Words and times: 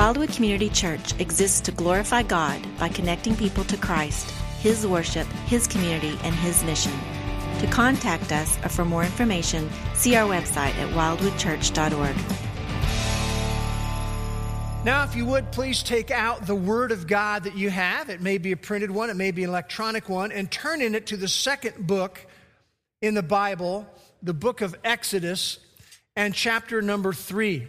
Wildwood 0.00 0.32
Community 0.32 0.70
Church 0.70 1.12
exists 1.20 1.60
to 1.60 1.72
glorify 1.72 2.22
God 2.22 2.66
by 2.78 2.88
connecting 2.88 3.36
people 3.36 3.64
to 3.64 3.76
Christ, 3.76 4.30
His 4.60 4.86
worship, 4.86 5.26
His 5.44 5.66
community, 5.66 6.18
and 6.22 6.34
His 6.34 6.64
mission. 6.64 6.92
To 7.58 7.66
contact 7.66 8.32
us 8.32 8.56
or 8.64 8.70
for 8.70 8.86
more 8.86 9.04
information, 9.04 9.68
see 9.92 10.16
our 10.16 10.26
website 10.26 10.74
at 10.76 10.88
wildwoodchurch.org. 10.94 12.16
Now, 14.86 15.04
if 15.04 15.14
you 15.14 15.26
would, 15.26 15.52
please 15.52 15.82
take 15.82 16.10
out 16.10 16.46
the 16.46 16.54
Word 16.54 16.92
of 16.92 17.06
God 17.06 17.44
that 17.44 17.58
you 17.58 17.68
have. 17.68 18.08
It 18.08 18.22
may 18.22 18.38
be 18.38 18.52
a 18.52 18.56
printed 18.56 18.90
one, 18.90 19.10
it 19.10 19.16
may 19.16 19.32
be 19.32 19.44
an 19.44 19.50
electronic 19.50 20.08
one, 20.08 20.32
and 20.32 20.50
turn 20.50 20.80
in 20.80 20.94
it 20.94 21.08
to 21.08 21.18
the 21.18 21.28
second 21.28 21.86
book 21.86 22.24
in 23.02 23.12
the 23.12 23.22
Bible, 23.22 23.86
the 24.22 24.32
book 24.32 24.62
of 24.62 24.74
Exodus, 24.82 25.58
and 26.16 26.34
chapter 26.34 26.80
number 26.80 27.12
three 27.12 27.68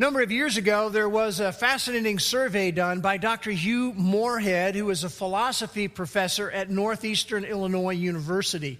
number 0.00 0.22
of 0.22 0.32
years 0.32 0.56
ago, 0.56 0.88
there 0.88 1.10
was 1.10 1.40
a 1.40 1.52
fascinating 1.52 2.18
survey 2.18 2.70
done 2.70 3.02
by 3.02 3.18
Dr. 3.18 3.50
Hugh 3.50 3.92
Moorhead, 3.92 4.74
who 4.74 4.88
is 4.88 5.04
a 5.04 5.10
philosophy 5.10 5.88
professor 5.88 6.50
at 6.50 6.70
Northeastern 6.70 7.44
Illinois 7.44 7.92
University. 7.92 8.78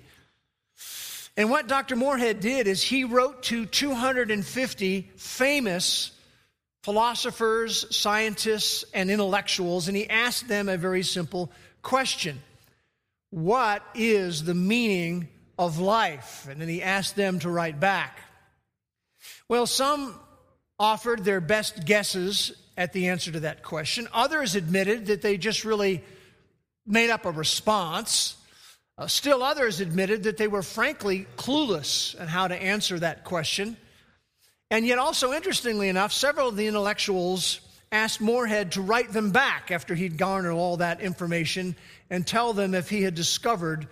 And 1.36 1.50
what 1.50 1.66
Dr. 1.66 1.94
Moorhead 1.94 2.40
did 2.40 2.66
is 2.66 2.82
he 2.82 3.04
wrote 3.04 3.42
to 3.44 3.66
250 3.66 5.10
famous 5.16 6.12
philosophers, 6.84 7.94
scientists, 7.94 8.86
and 8.94 9.10
intellectuals, 9.10 9.88
and 9.88 9.96
he 9.98 10.08
asked 10.08 10.48
them 10.48 10.70
a 10.70 10.78
very 10.78 11.02
simple 11.02 11.52
question 11.82 12.40
What 13.28 13.82
is 13.94 14.42
the 14.42 14.54
meaning 14.54 15.28
of 15.58 15.78
life? 15.78 16.48
And 16.50 16.62
then 16.62 16.68
he 16.68 16.82
asked 16.82 17.14
them 17.14 17.40
to 17.40 17.50
write 17.50 17.78
back. 17.78 18.20
Well, 19.48 19.66
some 19.66 20.18
offered 20.80 21.22
their 21.22 21.42
best 21.42 21.84
guesses 21.84 22.52
at 22.76 22.94
the 22.94 23.08
answer 23.08 23.30
to 23.30 23.40
that 23.40 23.62
question. 23.62 24.08
Others 24.14 24.54
admitted 24.54 25.06
that 25.06 25.20
they 25.20 25.36
just 25.36 25.66
really 25.66 26.02
made 26.86 27.10
up 27.10 27.26
a 27.26 27.30
response. 27.30 28.36
Uh, 28.96 29.06
still 29.06 29.42
others 29.42 29.80
admitted 29.80 30.22
that 30.22 30.38
they 30.38 30.48
were 30.48 30.62
frankly 30.62 31.26
clueless 31.36 32.18
on 32.18 32.26
how 32.26 32.48
to 32.48 32.56
answer 32.56 32.98
that 32.98 33.24
question. 33.24 33.76
And 34.70 34.86
yet, 34.86 34.98
also 34.98 35.32
interestingly 35.34 35.90
enough, 35.90 36.12
several 36.12 36.48
of 36.48 36.56
the 36.56 36.66
intellectuals 36.66 37.60
asked 37.92 38.20
Moorhead 38.20 38.72
to 38.72 38.80
write 38.80 39.12
them 39.12 39.32
back 39.32 39.70
after 39.70 39.94
he'd 39.94 40.16
garnered 40.16 40.52
all 40.52 40.78
that 40.78 41.00
information 41.00 41.76
and 42.08 42.26
tell 42.26 42.54
them 42.54 42.74
if 42.74 42.88
he 42.88 43.02
had 43.02 43.14
discovered 43.14 43.86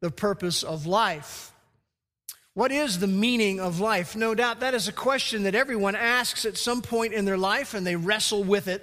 the 0.00 0.10
purpose 0.10 0.64
of 0.64 0.86
life. 0.86 1.53
What 2.54 2.70
is 2.70 3.00
the 3.00 3.08
meaning 3.08 3.58
of 3.58 3.80
life? 3.80 4.14
No 4.14 4.32
doubt 4.32 4.60
that 4.60 4.74
is 4.74 4.86
a 4.86 4.92
question 4.92 5.42
that 5.42 5.56
everyone 5.56 5.96
asks 5.96 6.44
at 6.44 6.56
some 6.56 6.82
point 6.82 7.12
in 7.12 7.24
their 7.24 7.36
life 7.36 7.74
and 7.74 7.84
they 7.84 7.96
wrestle 7.96 8.44
with 8.44 8.68
it. 8.68 8.82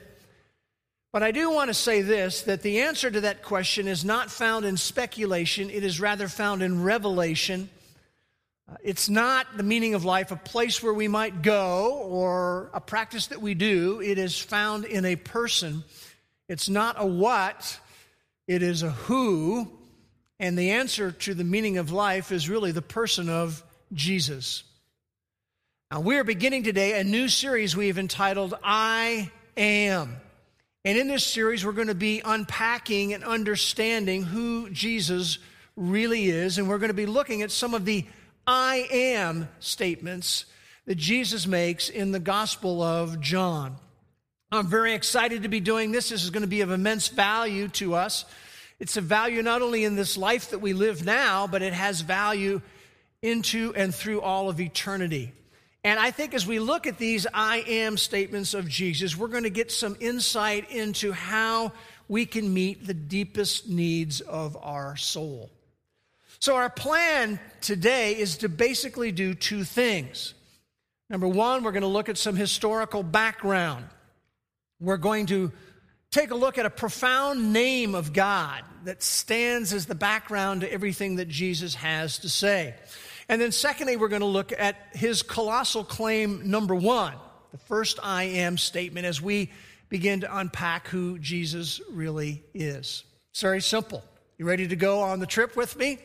But 1.14 1.24
I 1.24 1.32
do 1.32 1.50
want 1.50 1.70
to 1.70 1.74
say 1.74 2.02
this 2.02 2.42
that 2.44 2.64
the 2.64 2.82
answer 2.82 3.10
to 3.10 3.22
that 3.22 3.44
question 3.44 3.88
is 3.88 4.04
not 4.04 4.30
found 4.30 4.66
in 4.66 4.76
speculation, 4.76 5.70
it 5.70 5.86
is 5.86 6.02
rather 6.02 6.28
found 6.28 6.62
in 6.62 6.84
revelation. 6.84 7.70
Uh, 8.70 8.76
it's 8.84 9.08
not 9.08 9.48
the 9.56 9.64
meaning 9.64 9.94
of 9.94 10.04
life, 10.04 10.32
a 10.32 10.36
place 10.36 10.84
where 10.84 10.94
we 10.94 11.08
might 11.08 11.42
go 11.42 11.94
or 11.94 12.72
a 12.74 12.82
practice 12.82 13.28
that 13.28 13.42
we 13.42 13.54
do. 13.54 14.02
It 14.02 14.18
is 14.18 14.38
found 14.38 14.84
in 14.84 15.06
a 15.06 15.16
person. 15.16 15.86
It's 16.50 16.68
not 16.68 16.98
a 16.98 17.06
what, 17.06 17.80
it 18.48 18.64
is 18.64 18.84
a 18.84 18.92
who. 18.92 19.72
And 20.42 20.58
the 20.58 20.72
answer 20.72 21.12
to 21.12 21.36
the 21.36 21.44
meaning 21.44 21.78
of 21.78 21.92
life 21.92 22.32
is 22.32 22.50
really 22.50 22.72
the 22.72 22.82
person 22.82 23.30
of 23.30 23.64
Jesus. 23.94 24.64
Now, 25.92 26.00
we're 26.00 26.24
beginning 26.24 26.64
today 26.64 27.00
a 27.00 27.04
new 27.04 27.30
series 27.30 27.78
we've 27.78 28.00
entitled 28.00 28.56
I 28.64 29.30
Am. 29.56 30.16
And 30.84 30.98
in 30.98 31.08
this 31.08 31.24
series, 31.24 31.64
we're 31.64 31.74
going 31.74 31.90
to 31.90 31.96
be 31.96 32.24
unpacking 32.26 33.14
and 33.14 33.24
understanding 33.24 34.24
who 34.24 34.72
Jesus 34.72 35.38
really 35.76 36.28
is. 36.30 36.58
And 36.58 36.68
we're 36.68 36.80
going 36.80 36.90
to 36.90 36.96
be 36.96 37.06
looking 37.06 37.44
at 37.44 37.52
some 37.52 37.76
of 37.76 37.86
the 37.86 38.04
I 38.48 38.88
am 38.92 39.48
statements 39.60 40.46
that 40.88 40.96
Jesus 40.96 41.46
makes 41.46 41.88
in 41.88 42.12
the 42.12 42.20
Gospel 42.20 42.82
of 42.82 43.22
John. 43.22 43.76
I'm 44.52 44.66
very 44.66 44.96
excited 44.96 45.44
to 45.44 45.50
be 45.50 45.60
doing 45.60 45.92
this. 45.92 46.10
This 46.10 46.24
is 46.24 46.32
going 46.32 46.42
to 46.42 46.48
be 46.48 46.62
of 46.62 46.72
immense 46.72 47.10
value 47.10 47.68
to 47.68 47.94
us. 47.94 48.26
It's 48.82 48.98
a 48.98 49.02
value 49.02 49.44
not 49.44 49.62
only 49.62 49.86
in 49.86 49.96
this 49.96 50.18
life 50.18 50.50
that 50.50 50.58
we 50.58 50.74
live 50.74 51.06
now, 51.06 51.46
but 51.46 51.62
it 51.62 51.72
has 51.72 52.02
value 52.02 52.64
into 53.22 53.76
and 53.76 53.94
through 53.94 54.22
all 54.22 54.50
of 54.50 54.60
eternity. 54.60 55.34
And 55.84 56.00
I 56.00 56.10
think 56.10 56.34
as 56.34 56.48
we 56.48 56.58
look 56.58 56.88
at 56.88 56.98
these 56.98 57.28
I 57.32 57.58
am 57.68 57.96
statements 57.96 58.56
of 58.56 58.68
Jesus, 58.68 59.16
we're 59.16 59.28
going 59.28 59.44
to 59.44 59.52
get 59.52 59.72
some 59.72 59.96
insight 60.00 60.72
into 60.72 61.12
how 61.12 61.74
we 62.08 62.26
can 62.26 62.52
meet 62.52 62.88
the 62.88 62.96
deepest 62.96 63.70
needs 63.70 64.20
of 64.22 64.58
our 64.60 64.98
soul. 64.98 65.52
So, 66.40 66.56
our 66.56 66.72
plan 66.72 67.40
today 67.62 68.18
is 68.18 68.38
to 68.38 68.50
basically 68.50 69.12
do 69.12 69.36
two 69.36 69.64
things. 69.64 70.34
Number 71.08 71.28
one, 71.28 71.64
we're 71.64 71.72
going 71.72 71.82
to 71.82 71.88
look 71.88 72.10
at 72.10 72.18
some 72.18 72.36
historical 72.36 73.04
background. 73.04 73.86
We're 74.80 74.98
going 74.98 75.28
to 75.28 75.52
take 76.10 76.32
a 76.32 76.36
look 76.36 76.58
at 76.58 76.66
a 76.66 76.72
profound 76.72 77.54
name 77.54 77.94
of 77.94 78.12
God 78.12 78.64
that 78.86 79.04
stands 79.04 79.74
as 79.74 79.86
the 79.86 79.96
background 79.96 80.62
to 80.62 80.72
everything 80.72 81.18
that 81.18 81.28
Jesus 81.28 81.76
has 81.76 82.20
to 82.20 82.30
say. 82.30 82.76
And 83.30 83.42
then, 83.42 83.52
secondly, 83.52 83.96
we're 83.96 84.10
going 84.10 84.22
to 84.22 84.26
look 84.26 84.52
at 84.58 84.76
his 84.94 85.22
colossal 85.22 85.84
claim 85.84 86.50
number 86.50 86.76
one, 86.76 87.14
the 87.52 87.58
first 87.58 88.00
I 88.04 88.24
am 88.24 88.58
statement, 88.58 89.06
as 89.06 89.22
we 89.22 89.52
begin 89.90 90.22
to 90.22 90.38
unpack 90.38 90.88
who 90.88 91.20
Jesus 91.20 91.82
really 91.92 92.44
is. 92.54 93.04
It's 93.32 93.42
very 93.42 93.62
simple. 93.62 94.04
You 94.38 94.46
ready 94.46 94.68
to 94.68 94.76
go 94.76 95.02
on 95.02 95.20
the 95.20 95.28
trip 95.28 95.56
with 95.56 95.78
me? 95.78 96.00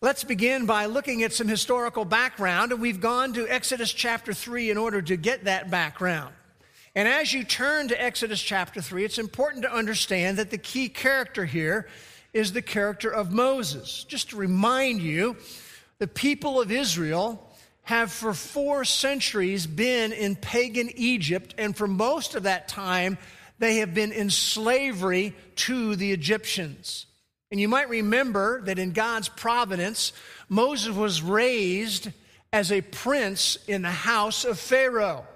Let's 0.00 0.22
begin 0.22 0.66
by 0.66 0.86
looking 0.86 1.22
at 1.22 1.32
some 1.32 1.48
historical 1.48 2.04
background, 2.04 2.72
and 2.72 2.80
we've 2.80 3.00
gone 3.00 3.32
to 3.34 3.48
Exodus 3.48 3.92
chapter 3.92 4.34
3 4.34 4.70
in 4.70 4.76
order 4.76 5.00
to 5.00 5.16
get 5.16 5.44
that 5.44 5.70
background. 5.70 6.34
And 6.96 7.08
as 7.08 7.32
you 7.32 7.42
turn 7.42 7.88
to 7.88 8.00
Exodus 8.00 8.40
chapter 8.40 8.80
3, 8.80 9.04
it's 9.04 9.18
important 9.18 9.64
to 9.64 9.74
understand 9.74 10.38
that 10.38 10.50
the 10.50 10.58
key 10.58 10.88
character 10.88 11.44
here 11.44 11.88
is 12.32 12.52
the 12.52 12.62
character 12.62 13.10
of 13.10 13.32
Moses. 13.32 14.04
Just 14.04 14.30
to 14.30 14.36
remind 14.36 15.02
you, 15.02 15.36
the 15.98 16.06
people 16.06 16.60
of 16.60 16.70
Israel 16.70 17.50
have 17.82 18.12
for 18.12 18.32
four 18.32 18.84
centuries 18.84 19.66
been 19.66 20.12
in 20.12 20.36
pagan 20.36 20.88
Egypt, 20.94 21.54
and 21.58 21.76
for 21.76 21.88
most 21.88 22.36
of 22.36 22.44
that 22.44 22.68
time, 22.68 23.18
they 23.58 23.76
have 23.76 23.92
been 23.92 24.12
in 24.12 24.30
slavery 24.30 25.34
to 25.56 25.96
the 25.96 26.12
Egyptians. 26.12 27.06
And 27.50 27.60
you 27.60 27.68
might 27.68 27.88
remember 27.88 28.62
that 28.62 28.78
in 28.78 28.92
God's 28.92 29.28
providence, 29.28 30.12
Moses 30.48 30.94
was 30.94 31.22
raised 31.22 32.10
as 32.52 32.70
a 32.70 32.80
prince 32.82 33.58
in 33.66 33.82
the 33.82 33.90
house 33.90 34.44
of 34.44 34.60
Pharaoh. 34.60 35.26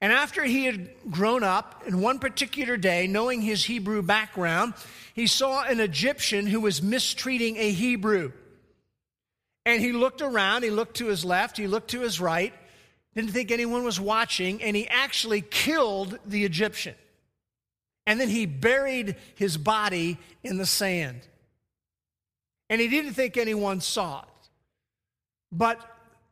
And 0.00 0.12
after 0.12 0.42
he 0.42 0.64
had 0.64 0.88
grown 1.10 1.42
up, 1.42 1.82
in 1.86 2.00
one 2.00 2.18
particular 2.18 2.76
day, 2.76 3.06
knowing 3.06 3.42
his 3.42 3.64
Hebrew 3.64 4.00
background, 4.02 4.74
he 5.14 5.26
saw 5.26 5.62
an 5.62 5.78
Egyptian 5.78 6.46
who 6.46 6.60
was 6.60 6.82
mistreating 6.82 7.56
a 7.58 7.70
Hebrew. 7.70 8.32
And 9.66 9.82
he 9.82 9.92
looked 9.92 10.22
around, 10.22 10.62
he 10.62 10.70
looked 10.70 10.96
to 10.98 11.08
his 11.08 11.24
left, 11.24 11.58
he 11.58 11.66
looked 11.66 11.90
to 11.90 12.00
his 12.00 12.18
right, 12.18 12.54
didn't 13.14 13.32
think 13.32 13.50
anyone 13.50 13.84
was 13.84 14.00
watching, 14.00 14.62
and 14.62 14.74
he 14.74 14.88
actually 14.88 15.42
killed 15.42 16.18
the 16.24 16.44
Egyptian. 16.44 16.94
And 18.06 18.18
then 18.18 18.28
he 18.28 18.46
buried 18.46 19.16
his 19.34 19.58
body 19.58 20.18
in 20.42 20.56
the 20.56 20.66
sand. 20.66 21.20
And 22.70 22.80
he 22.80 22.88
didn't 22.88 23.14
think 23.14 23.36
anyone 23.36 23.80
saw 23.80 24.22
it. 24.22 24.48
But 25.52 25.78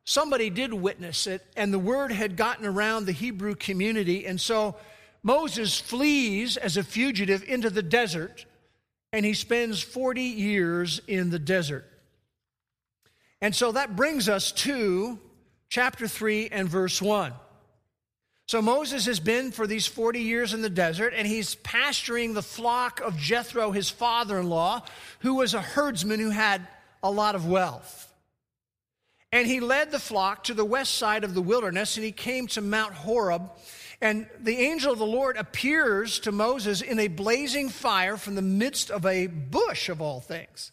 somebody 0.08 0.48
did 0.48 0.72
witness 0.72 1.26
it, 1.26 1.44
and 1.54 1.70
the 1.70 1.78
word 1.78 2.10
had 2.10 2.34
gotten 2.34 2.64
around 2.64 3.04
the 3.04 3.12
Hebrew 3.12 3.54
community. 3.54 4.26
And 4.26 4.40
so 4.40 4.74
Moses 5.22 5.78
flees 5.78 6.56
as 6.56 6.78
a 6.78 6.82
fugitive 6.82 7.44
into 7.46 7.68
the 7.68 7.82
desert, 7.82 8.46
and 9.12 9.26
he 9.26 9.34
spends 9.34 9.82
40 9.82 10.22
years 10.22 11.02
in 11.06 11.28
the 11.28 11.38
desert. 11.38 11.84
And 13.42 13.54
so 13.54 13.72
that 13.72 13.96
brings 13.96 14.30
us 14.30 14.50
to 14.52 15.18
chapter 15.68 16.08
3 16.08 16.48
and 16.52 16.70
verse 16.70 17.02
1. 17.02 17.34
So 18.46 18.62
Moses 18.62 19.04
has 19.04 19.20
been 19.20 19.52
for 19.52 19.66
these 19.66 19.86
40 19.86 20.20
years 20.22 20.54
in 20.54 20.62
the 20.62 20.70
desert, 20.70 21.12
and 21.14 21.28
he's 21.28 21.56
pasturing 21.56 22.32
the 22.32 22.40
flock 22.40 23.02
of 23.02 23.18
Jethro, 23.18 23.72
his 23.72 23.90
father 23.90 24.38
in 24.38 24.48
law, 24.48 24.84
who 25.18 25.34
was 25.34 25.52
a 25.52 25.60
herdsman 25.60 26.18
who 26.18 26.30
had 26.30 26.66
a 27.02 27.10
lot 27.10 27.34
of 27.34 27.46
wealth. 27.46 28.07
And 29.32 29.46
he 29.46 29.60
led 29.60 29.90
the 29.90 29.98
flock 29.98 30.44
to 30.44 30.54
the 30.54 30.64
west 30.64 30.94
side 30.94 31.22
of 31.22 31.34
the 31.34 31.42
wilderness, 31.42 31.96
and 31.96 32.04
he 32.04 32.12
came 32.12 32.46
to 32.48 32.60
Mount 32.60 32.94
Horeb. 32.94 33.50
And 34.00 34.28
the 34.40 34.58
angel 34.58 34.92
of 34.92 34.98
the 34.98 35.06
Lord 35.06 35.36
appears 35.36 36.20
to 36.20 36.32
Moses 36.32 36.80
in 36.80 36.98
a 36.98 37.08
blazing 37.08 37.68
fire 37.68 38.16
from 38.16 38.36
the 38.36 38.42
midst 38.42 38.90
of 38.90 39.04
a 39.04 39.26
bush 39.26 39.88
of 39.88 40.00
all 40.00 40.20
things. 40.20 40.72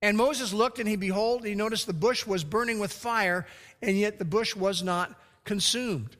And 0.00 0.16
Moses 0.16 0.52
looked, 0.52 0.78
and 0.78 0.88
he 0.88 0.96
behold, 0.96 1.44
he 1.44 1.54
noticed 1.54 1.86
the 1.86 1.92
bush 1.92 2.26
was 2.26 2.44
burning 2.44 2.78
with 2.78 2.92
fire, 2.92 3.46
and 3.82 3.98
yet 3.98 4.18
the 4.18 4.24
bush 4.24 4.56
was 4.56 4.82
not 4.82 5.14
consumed. 5.44 6.16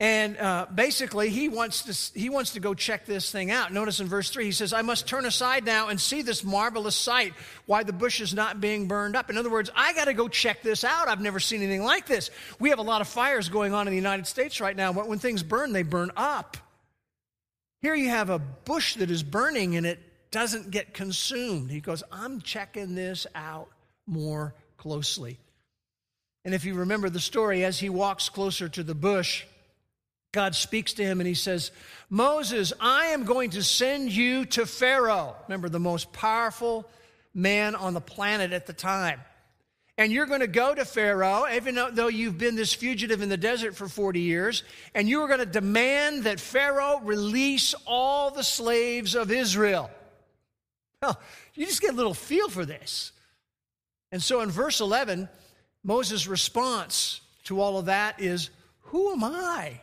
And 0.00 0.38
uh, 0.38 0.66
basically, 0.74 1.28
he 1.28 1.50
wants, 1.50 1.82
to, 1.82 2.18
he 2.18 2.30
wants 2.30 2.54
to 2.54 2.60
go 2.60 2.72
check 2.72 3.04
this 3.04 3.30
thing 3.30 3.50
out. 3.50 3.70
Notice 3.70 4.00
in 4.00 4.06
verse 4.06 4.30
3, 4.30 4.46
he 4.46 4.52
says, 4.52 4.72
I 4.72 4.80
must 4.80 5.06
turn 5.06 5.26
aside 5.26 5.66
now 5.66 5.88
and 5.88 6.00
see 6.00 6.22
this 6.22 6.42
marvelous 6.42 6.96
sight, 6.96 7.34
why 7.66 7.82
the 7.82 7.92
bush 7.92 8.22
is 8.22 8.32
not 8.32 8.62
being 8.62 8.88
burned 8.88 9.14
up. 9.14 9.28
In 9.28 9.36
other 9.36 9.50
words, 9.50 9.70
I 9.76 9.92
got 9.92 10.06
to 10.06 10.14
go 10.14 10.26
check 10.26 10.62
this 10.62 10.84
out. 10.84 11.08
I've 11.08 11.20
never 11.20 11.38
seen 11.38 11.60
anything 11.60 11.84
like 11.84 12.06
this. 12.06 12.30
We 12.58 12.70
have 12.70 12.78
a 12.78 12.82
lot 12.82 13.02
of 13.02 13.08
fires 13.08 13.50
going 13.50 13.74
on 13.74 13.86
in 13.86 13.90
the 13.90 13.96
United 13.98 14.26
States 14.26 14.58
right 14.58 14.74
now, 14.74 14.90
but 14.94 15.06
when 15.06 15.18
things 15.18 15.42
burn, 15.42 15.74
they 15.74 15.82
burn 15.82 16.12
up. 16.16 16.56
Here 17.82 17.94
you 17.94 18.08
have 18.08 18.30
a 18.30 18.38
bush 18.38 18.94
that 18.96 19.10
is 19.10 19.22
burning 19.22 19.76
and 19.76 19.84
it 19.84 19.98
doesn't 20.30 20.70
get 20.70 20.94
consumed. 20.94 21.70
He 21.70 21.80
goes, 21.80 22.02
I'm 22.10 22.40
checking 22.40 22.94
this 22.94 23.26
out 23.34 23.68
more 24.06 24.54
closely. 24.78 25.38
And 26.46 26.54
if 26.54 26.64
you 26.64 26.72
remember 26.72 27.10
the 27.10 27.20
story, 27.20 27.64
as 27.64 27.78
he 27.78 27.90
walks 27.90 28.30
closer 28.30 28.66
to 28.70 28.82
the 28.82 28.94
bush, 28.94 29.44
God 30.32 30.54
speaks 30.54 30.92
to 30.94 31.04
him 31.04 31.20
and 31.20 31.26
he 31.26 31.34
says, 31.34 31.72
Moses, 32.08 32.72
I 32.80 33.06
am 33.06 33.24
going 33.24 33.50
to 33.50 33.62
send 33.62 34.12
you 34.12 34.44
to 34.46 34.66
Pharaoh. 34.66 35.34
Remember, 35.48 35.68
the 35.68 35.80
most 35.80 36.12
powerful 36.12 36.88
man 37.34 37.74
on 37.74 37.94
the 37.94 38.00
planet 38.00 38.52
at 38.52 38.66
the 38.66 38.72
time. 38.72 39.20
And 39.98 40.12
you're 40.12 40.26
going 40.26 40.40
to 40.40 40.46
go 40.46 40.74
to 40.74 40.84
Pharaoh, 40.84 41.46
even 41.52 41.78
though 41.92 42.08
you've 42.08 42.38
been 42.38 42.56
this 42.56 42.72
fugitive 42.72 43.20
in 43.20 43.28
the 43.28 43.36
desert 43.36 43.76
for 43.76 43.86
40 43.86 44.20
years, 44.20 44.62
and 44.94 45.08
you 45.08 45.20
are 45.20 45.28
going 45.28 45.40
to 45.40 45.46
demand 45.46 46.24
that 46.24 46.40
Pharaoh 46.40 47.00
release 47.00 47.74
all 47.86 48.30
the 48.30 48.42
slaves 48.44 49.14
of 49.14 49.30
Israel. 49.30 49.90
Well, 51.02 51.18
you 51.54 51.64
just 51.64 51.80
get 51.80 51.94
a 51.94 51.96
little 51.96 52.12
feel 52.12 52.50
for 52.50 52.66
this. 52.66 53.12
And 54.12 54.22
so 54.22 54.42
in 54.42 54.50
verse 54.50 54.82
11, 54.82 55.30
Moses' 55.82 56.26
response 56.26 57.22
to 57.44 57.58
all 57.58 57.78
of 57.78 57.86
that 57.86 58.20
is, 58.20 58.50
Who 58.82 59.10
am 59.10 59.24
I? 59.24 59.80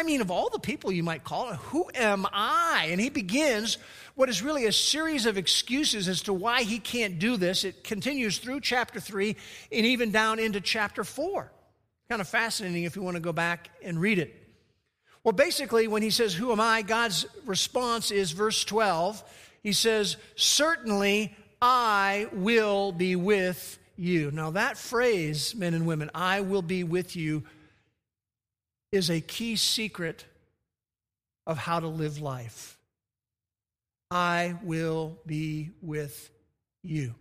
I 0.00 0.02
mean, 0.02 0.22
of 0.22 0.30
all 0.30 0.48
the 0.48 0.58
people 0.58 0.90
you 0.90 1.02
might 1.02 1.24
call 1.24 1.52
who 1.52 1.90
am 1.94 2.26
I? 2.32 2.88
And 2.90 2.98
he 2.98 3.10
begins 3.10 3.76
what 4.14 4.30
is 4.30 4.40
really 4.40 4.64
a 4.64 4.72
series 4.72 5.26
of 5.26 5.36
excuses 5.36 6.08
as 6.08 6.22
to 6.22 6.32
why 6.32 6.62
he 6.62 6.78
can't 6.78 7.18
do 7.18 7.36
this. 7.36 7.64
It 7.64 7.84
continues 7.84 8.38
through 8.38 8.60
chapter 8.60 8.98
3 8.98 9.36
and 9.70 9.84
even 9.84 10.10
down 10.10 10.38
into 10.38 10.58
chapter 10.62 11.04
4. 11.04 11.52
Kind 12.08 12.22
of 12.22 12.28
fascinating 12.28 12.84
if 12.84 12.96
you 12.96 13.02
want 13.02 13.16
to 13.16 13.20
go 13.20 13.34
back 13.34 13.68
and 13.84 14.00
read 14.00 14.18
it. 14.18 14.34
Well, 15.22 15.32
basically, 15.32 15.86
when 15.86 16.00
he 16.00 16.08
says, 16.08 16.32
Who 16.32 16.50
am 16.50 16.60
I? 16.60 16.80
God's 16.80 17.26
response 17.44 18.10
is 18.10 18.32
verse 18.32 18.64
12. 18.64 19.22
He 19.62 19.74
says, 19.74 20.16
Certainly 20.34 21.36
I 21.60 22.26
will 22.32 22.90
be 22.92 23.16
with 23.16 23.78
you. 23.98 24.30
Now, 24.30 24.52
that 24.52 24.78
phrase, 24.78 25.54
men 25.54 25.74
and 25.74 25.86
women, 25.86 26.10
I 26.14 26.40
will 26.40 26.62
be 26.62 26.84
with 26.84 27.16
you 27.16 27.42
is 28.92 29.10
a 29.10 29.20
key 29.20 29.56
secret 29.56 30.24
of 31.46 31.58
how 31.58 31.80
to 31.80 31.86
live 31.86 32.20
life. 32.20 32.76
I 34.10 34.56
will 34.62 35.18
be 35.24 35.70
with 35.80 36.30
you. 36.82 37.14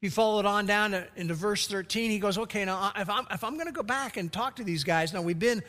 If 0.00 0.02
you 0.02 0.10
follow 0.10 0.40
it 0.40 0.46
on 0.46 0.66
down 0.66 0.90
to, 0.90 1.06
into 1.16 1.34
verse 1.34 1.68
13, 1.68 2.10
he 2.10 2.18
goes, 2.18 2.36
Okay, 2.36 2.64
now 2.64 2.92
if 2.96 3.08
I'm, 3.08 3.26
if 3.30 3.44
I'm 3.44 3.54
going 3.54 3.66
to 3.66 3.72
go 3.72 3.82
back 3.82 4.16
and 4.16 4.32
talk 4.32 4.56
to 4.56 4.64
these 4.64 4.84
guys, 4.84 5.12
now 5.12 5.22
we've 5.22 5.38
been 5.38 5.62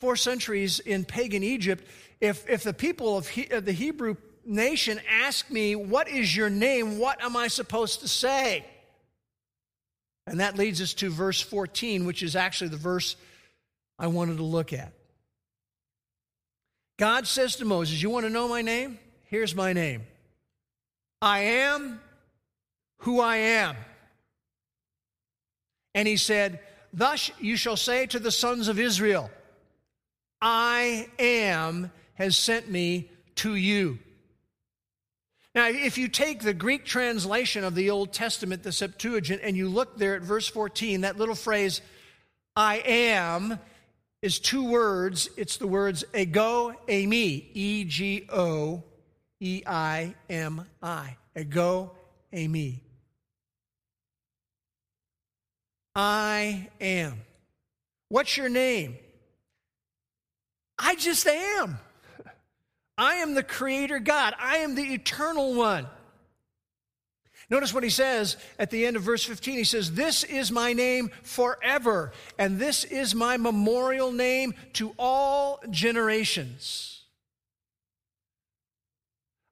four 0.00 0.16
centuries 0.16 0.80
in 0.80 1.04
pagan 1.04 1.42
Egypt. 1.42 1.84
If, 2.20 2.48
if 2.48 2.64
the 2.64 2.74
people 2.74 3.16
of, 3.16 3.28
he, 3.28 3.48
of 3.48 3.64
the 3.64 3.72
Hebrew 3.72 4.16
nation 4.44 5.00
ask 5.08 5.48
me, 5.50 5.76
What 5.76 6.08
is 6.08 6.34
your 6.34 6.50
name? 6.50 6.98
What 6.98 7.22
am 7.22 7.36
I 7.36 7.46
supposed 7.46 8.00
to 8.00 8.08
say? 8.08 8.66
And 10.26 10.40
that 10.40 10.58
leads 10.58 10.82
us 10.82 10.92
to 10.94 11.08
verse 11.08 11.40
14, 11.40 12.04
which 12.04 12.22
is 12.22 12.36
actually 12.36 12.68
the 12.68 12.76
verse 12.76 13.16
I 13.98 14.06
wanted 14.06 14.36
to 14.38 14.44
look 14.44 14.72
at. 14.72 14.92
God 16.98 17.26
says 17.26 17.56
to 17.56 17.64
Moses, 17.64 18.02
You 18.02 18.10
want 18.10 18.26
to 18.26 18.30
know 18.30 18.48
my 18.48 18.62
name? 18.62 18.98
Here's 19.24 19.54
my 19.54 19.72
name 19.72 20.02
I 21.20 21.40
am 21.40 22.00
who 22.98 23.20
I 23.20 23.36
am. 23.36 23.76
And 25.94 26.06
he 26.06 26.16
said, 26.16 26.60
Thus 26.92 27.30
you 27.38 27.56
shall 27.56 27.76
say 27.76 28.06
to 28.06 28.18
the 28.18 28.30
sons 28.30 28.68
of 28.68 28.78
Israel, 28.78 29.30
I 30.40 31.08
am 31.18 31.90
has 32.14 32.36
sent 32.36 32.70
me 32.70 33.10
to 33.36 33.54
you. 33.54 33.98
Now, 35.54 35.68
if 35.68 35.98
you 35.98 36.08
take 36.08 36.40
the 36.40 36.54
Greek 36.54 36.84
translation 36.84 37.64
of 37.64 37.74
the 37.74 37.90
Old 37.90 38.12
Testament, 38.12 38.62
the 38.62 38.72
Septuagint, 38.72 39.40
and 39.42 39.56
you 39.56 39.68
look 39.68 39.98
there 39.98 40.14
at 40.14 40.22
verse 40.22 40.46
14, 40.46 41.00
that 41.00 41.16
little 41.16 41.34
phrase, 41.34 41.80
I 42.54 42.76
am, 42.84 43.58
is 44.22 44.38
two 44.38 44.68
words. 44.68 45.30
It's 45.36 45.56
the 45.56 45.66
words 45.66 46.04
ego 46.14 46.74
eimi, 46.88 47.46
E 47.54 47.84
G 47.84 48.26
O 48.32 48.82
E 49.40 49.62
I 49.66 50.14
M 50.28 50.66
I. 50.82 51.16
Ego 51.36 51.92
eimi. 52.32 52.80
I 55.94 56.68
am. 56.80 57.20
What's 58.08 58.36
your 58.36 58.48
name? 58.48 58.96
I 60.78 60.94
just 60.94 61.26
am. 61.26 61.78
I 62.98 63.16
am 63.16 63.34
the 63.34 63.42
creator 63.42 63.98
God. 63.98 64.34
I 64.38 64.58
am 64.58 64.74
the 64.74 64.94
eternal 64.94 65.54
one. 65.54 65.86
Notice 67.50 67.72
what 67.72 67.82
he 67.82 67.90
says 67.90 68.36
at 68.58 68.70
the 68.70 68.84
end 68.84 68.96
of 68.96 69.02
verse 69.02 69.24
15. 69.24 69.56
He 69.56 69.64
says, 69.64 69.92
This 69.92 70.22
is 70.22 70.52
my 70.52 70.74
name 70.74 71.10
forever, 71.22 72.12
and 72.38 72.58
this 72.58 72.84
is 72.84 73.14
my 73.14 73.38
memorial 73.38 74.12
name 74.12 74.54
to 74.74 74.94
all 74.98 75.60
generations. 75.70 76.98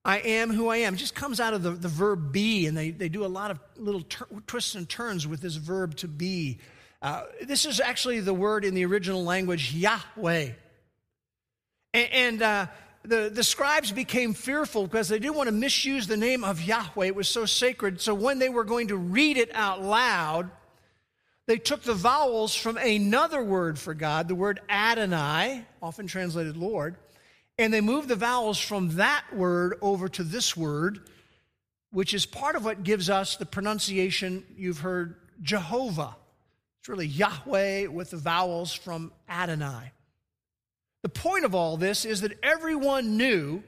I 0.05 0.19
am 0.19 0.53
who 0.53 0.69
I 0.69 0.79
am. 0.79 0.95
It 0.95 0.99
just 0.99 1.17
comes 1.17 1.41
out 1.41 1.53
of 1.53 1.63
the, 1.63 1.73
the 1.73 1.89
verb 1.89 2.33
be, 2.33 2.67
and 2.67 2.77
they, 2.77 2.91
they 2.91 3.09
do 3.09 3.25
a 3.25 3.27
lot 3.27 3.51
of 3.51 3.59
little 3.77 4.03
tur- 4.03 4.29
twists 4.47 4.77
and 4.77 4.89
turns 4.89 5.27
with 5.27 5.41
this 5.41 5.57
verb 5.57 5.97
to 5.97 6.09
be. 6.09 6.59
Uh, 7.03 7.25
this 7.43 7.67
is 7.67 7.81
actually 7.81 8.21
the 8.21 8.33
word 8.33 8.65
in 8.65 8.75
the 8.75 8.85
original 8.85 9.25
language, 9.25 9.75
Yahweh. 9.75 10.51
And, 11.93 12.13
and 12.13 12.43
uh, 12.43 12.67
the, 13.07 13.31
the 13.33 13.45
scribes 13.45 13.93
became 13.93 14.35
fearful 14.35 14.87
because 14.87 15.09
they 15.09 15.19
didn't 15.19 15.37
want 15.37 15.49
to 15.49 15.53
misuse 15.53 16.07
the 16.07 16.17
name 16.17 16.45
of 16.45 16.61
Yahweh. 16.61 17.07
It 17.07 17.15
was 17.15 17.29
so 17.29 17.47
sacred. 17.47 18.01
So 18.01 18.15
when 18.15 18.39
they 18.39 18.49
were 18.49 18.65
going 18.65 18.89
to 18.89 18.97
read 18.97 19.37
it 19.37 19.51
out 19.55 19.83
loud, 19.83 20.51
they 21.47 21.59
took 21.59 21.83
the 21.83 21.95
vowels 21.95 22.55
from 22.55 22.77
another 22.77 23.43
word 23.43 23.79
for 23.79 23.95
God, 23.95 24.27
the 24.27 24.35
word 24.35 24.61
Adonai, 24.69 25.65
often 25.81 26.09
translated 26.09 26.57
Lord, 26.57 26.97
and 27.59 27.73
they 27.73 27.81
moved 27.81 28.09
the 28.09 28.17
vowels 28.17 28.59
from 28.59 28.97
that 28.97 29.25
word 29.33 29.79
over 29.81 30.09
to 30.09 30.25
this 30.25 30.57
word, 30.57 31.09
which 31.91 32.13
is 32.13 32.27
part 32.27 32.57
of 32.57 32.65
what 32.65 32.83
gives 32.83 33.09
us 33.09 33.37
the 33.37 33.47
pronunciation 33.47 34.45
you've 34.57 34.81
heard 34.81 35.15
Jehovah. 35.41 36.17
It's 36.81 36.89
really 36.89 37.07
Yahweh 37.07 37.87
with 37.87 38.11
the 38.11 38.17
vowels 38.17 38.73
from 38.73 39.13
Adonai. 39.29 39.93
The 41.03 41.09
point 41.09 41.45
of 41.45 41.55
all 41.55 41.77
this 41.77 42.05
is 42.05 42.23
that 42.23 42.39
everyone 42.43 43.17
knew 43.17 43.63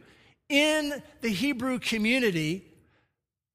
in 0.49 1.03
the 1.21 1.29
Hebrew 1.29 1.79
community 1.79 2.65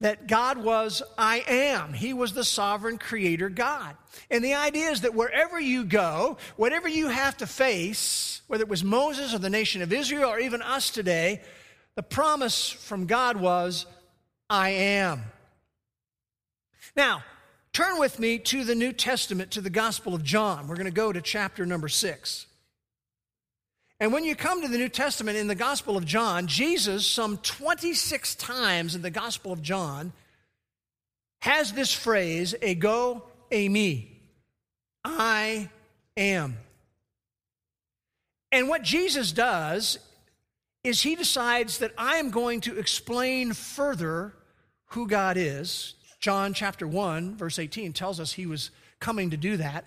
that 0.04 0.28
God 0.28 0.58
was 0.58 1.02
I 1.18 1.44
am. 1.48 1.94
He 1.94 2.14
was 2.14 2.34
the 2.34 2.44
sovereign 2.44 2.98
creator 2.98 3.50
God. 3.50 3.96
And 4.30 4.44
the 4.44 4.54
idea 4.54 4.90
is 4.90 5.02
that 5.02 5.16
wherever 5.16 5.60
you 5.60 5.86
go, 5.86 6.38
whatever 6.58 6.90
you 6.90 7.08
have 7.08 7.38
to 7.38 7.48
face, 7.48 8.42
whether 8.48 8.64
it 8.64 8.70
was 8.70 8.84
Moses 8.84 9.34
or 9.34 9.40
the 9.40 9.50
nation 9.50 9.82
of 9.82 9.94
Israel 9.94 10.30
or 10.30 10.40
even 10.40 10.62
us 10.62 10.90
today, 10.90 11.42
the 11.96 12.04
promise 12.04 12.70
from 12.70 13.06
God 13.06 13.38
was 13.38 13.86
I 14.50 14.70
am. 14.72 15.22
Now, 16.96 17.24
turn 17.72 17.98
with 17.98 18.20
me 18.20 18.40
to 18.40 18.66
the 18.66 18.76
New 18.76 18.92
Testament, 18.92 19.52
to 19.52 19.62
the 19.62 19.70
Gospel 19.70 20.14
of 20.14 20.24
John. 20.24 20.68
We're 20.68 20.76
going 20.76 20.86
to 20.86 20.92
go 20.92 21.14
to 21.14 21.22
chapter 21.22 21.66
number 21.66 21.88
six. 21.88 22.46
And 24.04 24.12
when 24.12 24.26
you 24.26 24.36
come 24.36 24.62
to 24.62 24.68
the 24.68 24.78
New 24.78 24.90
Testament 24.90 25.38
in 25.38 25.48
the 25.48 25.56
Gospel 25.56 25.96
of 25.96 26.04
John, 26.04 26.48
Jesus, 26.48 27.08
some 27.08 27.38
26 27.38 28.36
times 28.36 28.96
in 28.96 29.02
the 29.02 29.10
Gospel 29.10 29.54
of 29.54 29.62
John, 29.62 30.12
has 31.42 31.72
this 31.72 31.94
phrase, 31.94 32.54
ego 32.62 33.24
eimi, 33.50 34.08
I 35.06 35.70
am. 36.18 36.58
And 38.52 38.68
what 38.68 38.84
Jesus 38.84 39.32
does 39.32 40.00
is 40.84 41.02
he 41.02 41.16
decides 41.16 41.78
that 41.78 41.94
I 41.98 42.18
am 42.18 42.30
going 42.30 42.60
to 42.60 42.78
explain 42.78 43.54
further 43.54 44.34
who 44.88 45.08
God 45.08 45.38
is. 45.38 45.94
John 46.20 46.54
chapter 46.54 46.86
1, 46.86 47.38
verse 47.38 47.58
18 47.58 47.94
tells 47.94 48.20
us 48.20 48.34
he 48.34 48.48
was 48.48 48.70
coming 49.00 49.30
to 49.30 49.38
do 49.38 49.56
that. 49.56 49.86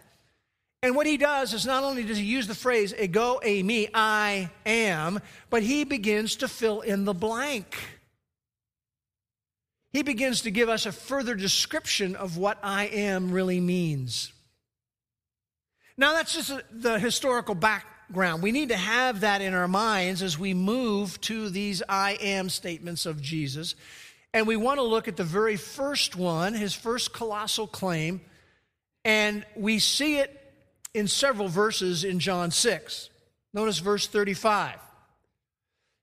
And 0.83 0.95
what 0.95 1.06
he 1.06 1.16
does 1.16 1.52
is 1.52 1.66
not 1.66 1.85
only 1.85 2.04
does 2.04 2.18
he 2.18 2.25
use 2.25 2.47
the 2.47 2.54
phrase 2.54 2.92
eh, 2.92 3.04
ego 3.04 3.40
a 3.42 3.61
eh, 3.61 3.62
me, 3.62 3.88
I 3.95 4.50
am, 4.64 5.21
but 5.50 5.62
he 5.62 5.85
begins 5.85 6.37
to 6.37 6.49
fill 6.49 6.80
in 6.80 7.04
the 7.04 7.14
blank. 7.14 7.76
He 9.92 10.02
begins 10.02 10.42
to 10.42 10.50
give 10.50 10.68
us 10.68 10.85
a 10.85 10.92
further 10.92 11.35
description 11.35 12.16
of 12.16 12.37
what 12.37 12.59
I 12.62 12.87
am 12.87 13.33
really 13.33 13.61
means. 13.61 14.33
Now, 15.97 16.12
that's 16.12 16.35
just 16.35 16.52
the 16.71 16.99
historical 16.99 17.54
background. 17.54 18.42
We 18.42 18.52
need 18.52 18.68
to 18.68 18.76
have 18.76 19.21
that 19.21 19.40
in 19.40 19.54
our 19.54 19.68
minds 19.68 20.23
as 20.23 20.38
we 20.38 20.52
move 20.52 21.18
to 21.23 21.49
these 21.49 21.83
I 21.88 22.18
am 22.21 22.50
statements 22.50 23.06
of 23.06 23.23
Jesus. 23.23 23.75
And 24.35 24.47
we 24.47 24.56
want 24.56 24.78
to 24.78 24.83
look 24.83 25.09
at 25.09 25.16
the 25.16 25.25
very 25.25 25.56
first 25.56 26.14
one, 26.14 26.52
his 26.52 26.75
first 26.75 27.14
colossal 27.14 27.66
claim. 27.66 28.21
And 29.02 29.47
we 29.56 29.78
see 29.78 30.18
it 30.18 30.45
in 30.96 31.06
several 31.06 31.48
verses 31.48 32.04
in 32.04 32.18
John 32.18 32.50
6. 32.50 33.10
Notice 33.52 33.78
verse 33.78 34.06
35. 34.06 34.78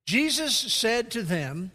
Jesus 0.05 0.55
said 0.55 1.11
to 1.11 1.23
them, 1.23 1.71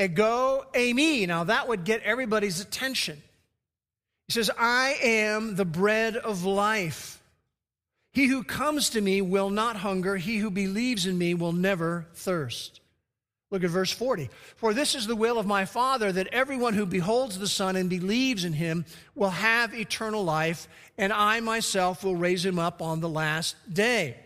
Ego 0.00 0.66
eimi. 0.74 1.26
Now 1.28 1.44
that 1.44 1.68
would 1.68 1.84
get 1.84 2.02
everybody's 2.02 2.60
attention. 2.60 3.22
He 4.26 4.32
says, 4.32 4.50
I 4.58 4.96
am 5.02 5.54
the 5.54 5.64
bread 5.64 6.16
of 6.16 6.44
life. 6.44 7.22
He 8.12 8.26
who 8.26 8.42
comes 8.42 8.90
to 8.90 9.00
me 9.00 9.20
will 9.20 9.50
not 9.50 9.76
hunger. 9.76 10.16
He 10.16 10.38
who 10.38 10.50
believes 10.50 11.06
in 11.06 11.18
me 11.18 11.34
will 11.34 11.52
never 11.52 12.06
thirst. 12.14 12.80
Look 13.54 13.62
at 13.62 13.70
verse 13.70 13.92
40. 13.92 14.30
For 14.56 14.74
this 14.74 14.96
is 14.96 15.06
the 15.06 15.14
will 15.14 15.38
of 15.38 15.46
my 15.46 15.64
Father, 15.64 16.10
that 16.10 16.26
everyone 16.32 16.74
who 16.74 16.86
beholds 16.86 17.38
the 17.38 17.46
Son 17.46 17.76
and 17.76 17.88
believes 17.88 18.44
in 18.44 18.52
him 18.52 18.84
will 19.14 19.30
have 19.30 19.72
eternal 19.72 20.24
life, 20.24 20.66
and 20.98 21.12
I 21.12 21.38
myself 21.38 22.02
will 22.02 22.16
raise 22.16 22.44
him 22.44 22.58
up 22.58 22.82
on 22.82 22.98
the 22.98 23.08
last 23.08 23.54
day. 23.72 24.16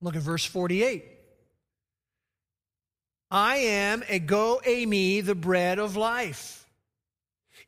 Look 0.00 0.16
at 0.16 0.22
verse 0.22 0.46
48. 0.46 1.04
I 3.30 3.56
am 3.58 4.02
ego 4.10 4.60
eimi, 4.66 5.22
the 5.22 5.34
bread 5.34 5.78
of 5.78 5.94
life. 5.94 6.64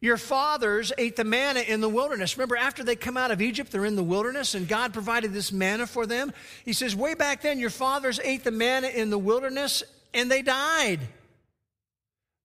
Your 0.00 0.16
fathers 0.16 0.94
ate 0.96 1.16
the 1.16 1.24
manna 1.24 1.60
in 1.60 1.82
the 1.82 1.90
wilderness. 1.90 2.38
Remember, 2.38 2.56
after 2.56 2.82
they 2.82 2.96
come 2.96 3.18
out 3.18 3.30
of 3.30 3.42
Egypt, 3.42 3.70
they're 3.70 3.84
in 3.84 3.96
the 3.96 4.02
wilderness, 4.02 4.54
and 4.54 4.66
God 4.66 4.94
provided 4.94 5.34
this 5.34 5.52
manna 5.52 5.86
for 5.86 6.06
them. 6.06 6.32
He 6.64 6.72
says, 6.72 6.96
Way 6.96 7.12
back 7.12 7.42
then, 7.42 7.58
your 7.58 7.68
fathers 7.68 8.18
ate 8.24 8.44
the 8.44 8.50
manna 8.50 8.88
in 8.88 9.10
the 9.10 9.18
wilderness, 9.18 9.84
and 10.14 10.30
they 10.30 10.42
died. 10.42 11.00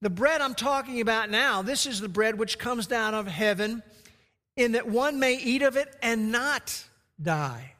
The 0.02 0.10
bread 0.10 0.42
I'm 0.42 0.56
talking 0.56 1.02
about 1.02 1.30
now, 1.30 1.62
this 1.62 1.86
is 1.86 2.00
the 2.00 2.10
bread 2.10 2.38
which 2.38 2.60
comes 2.60 2.88
down 2.88 3.14
of 3.14 3.28
heaven, 3.28 3.82
in 4.56 4.74
that 4.74 4.88
one 4.88 5.20
may 5.20 5.36
eat 5.36 5.62
of 5.62 5.76
it 5.78 5.96
and 6.02 6.32
not 6.32 6.84
die. 7.22 7.74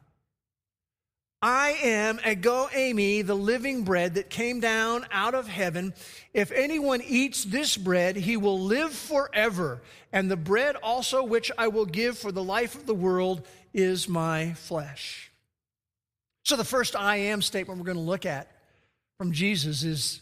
I 1.42 1.78
am 1.84 2.20
ego 2.28 2.68
eimi, 2.74 3.24
the 3.24 3.36
living 3.36 3.84
bread 3.84 4.16
that 4.16 4.32
came 4.32 4.60
down 4.60 5.06
out 5.12 5.36
of 5.36 5.48
heaven. 5.48 5.94
If 6.34 6.52
anyone 6.52 7.04
eats 7.06 7.44
this 7.44 7.78
bread, 7.78 8.16
he 8.16 8.36
will 8.36 8.60
live 8.60 8.92
forever. 8.92 9.84
And 10.12 10.32
the 10.32 10.38
bread 10.38 10.76
also 10.78 11.24
which 11.24 11.52
I 11.58 11.68
will 11.68 11.86
give 11.86 12.18
for 12.18 12.32
the 12.32 12.44
life 12.44 12.74
of 12.74 12.88
the 12.88 12.96
world 12.96 13.46
is 13.74 14.10
my 14.10 14.54
flesh. 14.54 15.30
So 16.44 16.56
the 16.56 16.64
first 16.64 16.96
I 16.96 17.18
am 17.18 17.44
statement 17.44 17.80
we're 17.80 17.86
going 17.86 17.98
to 17.98 18.02
look 18.02 18.26
at 18.26 18.50
from 19.18 19.32
Jesus 19.32 19.84
is 19.84 20.22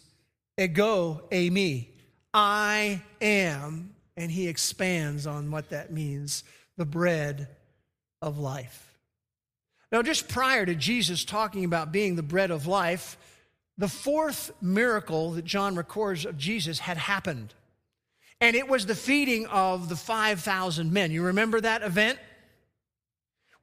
ego 0.58 1.24
a 1.32 1.50
me. 1.50 1.90
I 2.34 3.02
am. 3.22 3.96
And 4.16 4.32
he 4.32 4.48
expands 4.48 5.26
on 5.26 5.50
what 5.50 5.70
that 5.70 5.92
means 5.92 6.44
the 6.78 6.86
bread 6.86 7.48
of 8.22 8.38
life. 8.38 8.94
Now, 9.92 10.02
just 10.02 10.28
prior 10.28 10.66
to 10.66 10.76
Jesus 10.76 11.26
talking 11.26 11.66
about 11.66 11.92
being 11.92 12.16
the 12.16 12.24
bread 12.24 12.52
of 12.52 12.68
life, 12.68 13.18
the 13.78 13.88
fourth 13.88 14.52
miracle 14.62 15.32
that 15.32 15.46
John 15.46 15.76
records 15.76 16.26
of 16.26 16.38
Jesus 16.38 16.80
had 16.80 16.98
happened. 16.98 17.54
And 18.40 18.56
it 18.56 18.68
was 18.68 18.86
the 18.86 18.96
feeding 18.96 19.46
of 19.48 19.90
the 19.90 19.96
5,000 19.96 20.92
men. 20.92 21.12
You 21.12 21.24
remember 21.24 21.62
that 21.62 21.82
event? 21.82 22.20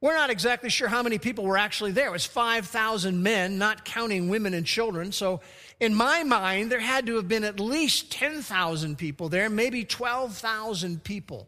We're 0.01 0.15
not 0.15 0.31
exactly 0.31 0.71
sure 0.71 0.87
how 0.87 1.03
many 1.03 1.19
people 1.19 1.43
were 1.43 1.57
actually 1.57 1.91
there. 1.91 2.07
It 2.07 2.11
was 2.11 2.25
5,000 2.25 3.21
men, 3.21 3.59
not 3.59 3.85
counting 3.85 4.29
women 4.29 4.55
and 4.55 4.65
children. 4.65 5.11
So, 5.11 5.41
in 5.79 5.93
my 5.93 6.23
mind, 6.23 6.71
there 6.71 6.79
had 6.79 7.05
to 7.05 7.17
have 7.17 7.27
been 7.27 7.43
at 7.43 7.59
least 7.59 8.11
10,000 8.11 8.97
people 8.97 9.29
there, 9.29 9.47
maybe 9.47 9.85
12,000 9.85 11.03
people. 11.03 11.47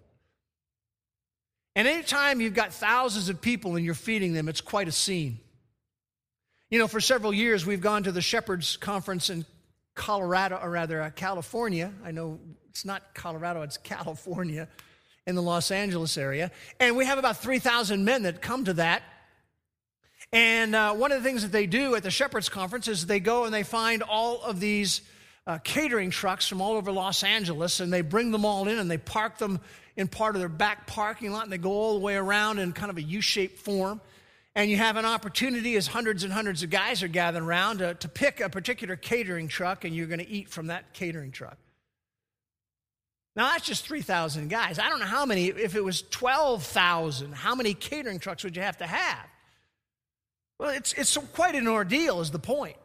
And 1.76 1.88
anytime 1.88 2.42
you've 2.42 2.54
got 2.54 2.72
thousands 2.72 3.28
of 3.30 3.42
people 3.42 3.76
and 3.76 3.84
you're 3.84 3.96
feeding 3.96 4.34
them, 4.34 4.48
it's 4.48 4.62
quite 4.62 4.88
a 4.88 4.92
scene. 4.92 5.40
You 6.70 6.78
know, 6.78 6.88
for 6.88 7.02
several 7.02 7.34
years, 7.34 7.66
we've 7.66 7.82
gone 7.82 8.04
to 8.04 8.12
the 8.12 8.22
Shepherds 8.22 8.78
Conference 8.78 9.32
in 9.32 9.46
Colorado, 9.96 10.60
or 10.62 10.70
rather, 10.70 11.02
uh, 11.02 11.10
California. 11.10 11.92
I 12.06 12.12
know 12.12 12.40
it's 12.70 12.86
not 12.86 13.16
Colorado, 13.16 13.64
it's 13.64 13.78
California 13.78 14.68
in 15.26 15.36
the 15.36 15.42
Los 15.42 15.72
Angeles 15.72 16.18
area. 16.18 16.52
And 16.80 16.98
we 16.98 17.06
have 17.06 17.18
about 17.18 17.38
3,000 17.38 18.04
men 18.04 18.24
that 18.24 18.42
come 18.42 18.66
to 18.66 18.74
that. 18.74 19.04
And 20.32 20.76
uh, 20.76 20.94
one 20.94 21.12
of 21.12 21.22
the 21.22 21.28
things 21.28 21.44
that 21.44 21.52
they 21.52 21.68
do 21.68 21.96
at 21.96 22.04
the 22.04 22.12
Shepherds 22.12 22.50
Conference 22.50 22.88
is 22.88 23.06
they 23.06 23.20
go 23.20 23.46
and 23.46 23.54
they 23.54 23.64
find 23.64 24.02
all 24.02 24.42
of 24.42 24.60
these 24.60 25.02
uh, 25.46 25.60
catering 25.60 26.10
trucks 26.10 26.48
from 26.48 26.62
all 26.62 26.74
over 26.74 26.92
Los 26.92 27.24
Angeles 27.24 27.80
and 27.80 27.92
they 27.92 28.02
bring 28.02 28.32
them 28.32 28.46
all 28.46 28.68
in 28.68 28.80
and 28.80 28.90
they 28.90 28.98
park 28.98 29.38
them 29.38 29.60
in 29.96 30.08
part 30.08 30.36
of 30.36 30.40
their 30.40 30.50
back 30.50 30.88
parking 30.88 31.32
lot 31.32 31.44
and 31.44 31.52
they 31.52 31.58
go 31.58 31.72
all 31.72 31.94
the 31.94 32.00
way 32.00 32.16
around 32.16 32.60
in 32.60 32.72
kind 32.74 32.90
of 32.90 32.98
a 32.98 33.02
U 33.02 33.22
shaped 33.22 33.60
form. 33.60 34.02
And 34.56 34.70
you 34.70 34.78
have 34.78 34.98
an 34.98 35.06
opportunity 35.06 35.76
as 35.76 35.88
hundreds 35.88 36.24
and 36.24 36.32
hundreds 36.32 36.64
of 36.64 36.70
guys 36.70 37.04
are 37.04 37.08
gathering 37.08 37.44
around 37.44 37.80
to, 37.80 37.94
to 37.96 38.08
pick 38.08 38.40
a 38.40 38.50
particular 38.50 38.96
catering 38.96 39.48
truck 39.48 39.84
and 39.84 39.96
you're 39.96 40.08
going 40.08 40.20
to 40.20 40.30
eat 40.30 40.50
from 40.50 40.68
that 40.68 40.94
catering 40.94 41.32
truck. 41.32 41.58
Now, 43.36 43.50
that's 43.50 43.66
just 43.66 43.86
3,000 43.88 44.50
guys. 44.50 44.78
I 44.78 44.90
don't 44.90 45.00
know 45.00 45.06
how 45.06 45.26
many, 45.26 45.48
if 45.48 45.76
it 45.76 45.84
was 45.84 46.04
12,000, 46.04 47.34
how 47.34 47.56
many 47.56 47.74
catering 47.74 48.20
trucks 48.20 48.44
would 48.44 48.56
you 48.56 48.62
have 48.62 48.78
to 48.78 48.86
have? 48.86 49.28
Well, 50.60 50.70
it's, 50.70 50.94
it's 50.94 51.18
quite 51.34 51.56
an 51.56 51.68
ordeal, 51.68 52.22
is 52.22 52.30
the 52.30 52.40
point. 52.40 52.78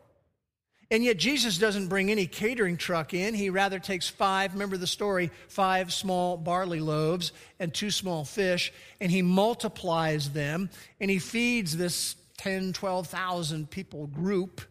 And 0.90 1.04
yet, 1.04 1.18
Jesus 1.18 1.58
doesn't 1.58 1.88
bring 1.88 2.10
any 2.10 2.26
catering 2.26 2.78
truck 2.78 3.12
in. 3.12 3.34
He 3.34 3.50
rather 3.50 3.78
takes 3.78 4.08
five, 4.08 4.54
remember 4.54 4.78
the 4.78 4.86
story, 4.86 5.30
five 5.48 5.92
small 5.92 6.38
barley 6.38 6.80
loaves 6.80 7.32
and 7.60 7.74
two 7.74 7.90
small 7.90 8.24
fish, 8.24 8.72
and 8.98 9.12
he 9.12 9.20
multiplies 9.20 10.30
them 10.30 10.70
and 10.98 11.10
he 11.10 11.18
feeds 11.18 11.76
this 11.76 12.16
10, 12.38 12.72
12,000 12.72 13.68
people 13.70 14.06
group. 14.06 14.62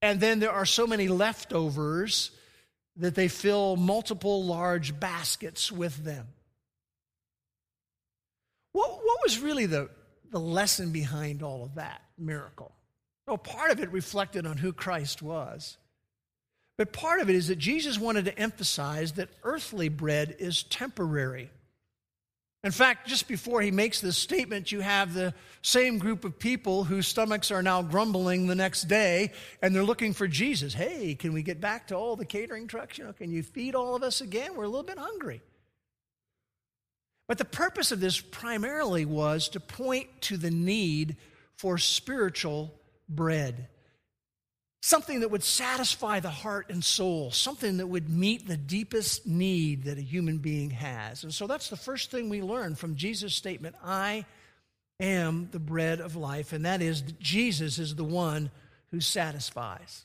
And 0.00 0.20
then 0.20 0.38
there 0.38 0.52
are 0.52 0.66
so 0.66 0.86
many 0.86 1.08
leftovers 1.08 2.30
that 2.98 3.14
they 3.14 3.28
fill 3.28 3.76
multiple 3.76 4.44
large 4.44 4.98
baskets 4.98 5.70
with 5.70 6.04
them. 6.04 6.26
What, 8.72 8.90
what 8.90 9.18
was 9.24 9.38
really 9.38 9.66
the, 9.66 9.88
the 10.30 10.40
lesson 10.40 10.92
behind 10.92 11.42
all 11.42 11.64
of 11.64 11.76
that 11.76 12.02
miracle? 12.18 12.72
Well, 13.26 13.38
part 13.38 13.70
of 13.70 13.80
it 13.80 13.90
reflected 13.90 14.46
on 14.46 14.56
who 14.56 14.72
Christ 14.72 15.22
was. 15.22 15.76
But 16.78 16.92
part 16.92 17.20
of 17.20 17.30
it 17.30 17.36
is 17.36 17.48
that 17.48 17.56
Jesus 17.56 17.98
wanted 17.98 18.26
to 18.26 18.38
emphasize 18.38 19.12
that 19.12 19.30
earthly 19.42 19.88
bread 19.88 20.36
is 20.38 20.62
temporary. 20.62 21.50
In 22.66 22.72
fact, 22.72 23.06
just 23.06 23.28
before 23.28 23.62
he 23.62 23.70
makes 23.70 24.00
this 24.00 24.16
statement, 24.16 24.72
you 24.72 24.80
have 24.80 25.14
the 25.14 25.32
same 25.62 25.98
group 25.98 26.24
of 26.24 26.36
people 26.36 26.82
whose 26.82 27.06
stomachs 27.06 27.52
are 27.52 27.62
now 27.62 27.80
grumbling 27.80 28.48
the 28.48 28.56
next 28.56 28.88
day, 28.88 29.30
and 29.62 29.72
they're 29.72 29.84
looking 29.84 30.12
for 30.12 30.26
Jesus. 30.26 30.74
Hey, 30.74 31.14
can 31.14 31.32
we 31.32 31.44
get 31.44 31.60
back 31.60 31.86
to 31.86 31.94
all 31.94 32.16
the 32.16 32.24
catering 32.24 32.66
trucks? 32.66 32.98
You 32.98 33.04
know, 33.04 33.12
can 33.12 33.30
you 33.30 33.44
feed 33.44 33.76
all 33.76 33.94
of 33.94 34.02
us 34.02 34.20
again? 34.20 34.56
We're 34.56 34.64
a 34.64 34.68
little 34.68 34.82
bit 34.82 34.98
hungry. 34.98 35.42
But 37.28 37.38
the 37.38 37.44
purpose 37.44 37.92
of 37.92 38.00
this 38.00 38.20
primarily 38.20 39.04
was 39.04 39.48
to 39.50 39.60
point 39.60 40.08
to 40.22 40.36
the 40.36 40.50
need 40.50 41.18
for 41.54 41.78
spiritual 41.78 42.74
bread. 43.08 43.68
Something 44.82 45.20
that 45.20 45.30
would 45.30 45.42
satisfy 45.42 46.20
the 46.20 46.30
heart 46.30 46.66
and 46.68 46.84
soul, 46.84 47.30
something 47.32 47.78
that 47.78 47.86
would 47.86 48.08
meet 48.08 48.46
the 48.46 48.56
deepest 48.56 49.26
need 49.26 49.84
that 49.84 49.98
a 49.98 50.02
human 50.02 50.38
being 50.38 50.70
has. 50.70 51.24
And 51.24 51.34
so 51.34 51.46
that's 51.46 51.70
the 51.70 51.76
first 51.76 52.10
thing 52.10 52.28
we 52.28 52.42
learn 52.42 52.76
from 52.76 52.94
Jesus' 52.94 53.34
statement 53.34 53.74
I 53.82 54.24
am 55.00 55.48
the 55.50 55.58
bread 55.58 56.00
of 56.00 56.16
life, 56.16 56.52
and 56.52 56.64
that 56.64 56.80
is 56.82 57.02
that 57.02 57.18
Jesus 57.18 57.78
is 57.78 57.94
the 57.94 58.04
one 58.04 58.50
who 58.90 59.00
satisfies. 59.00 60.04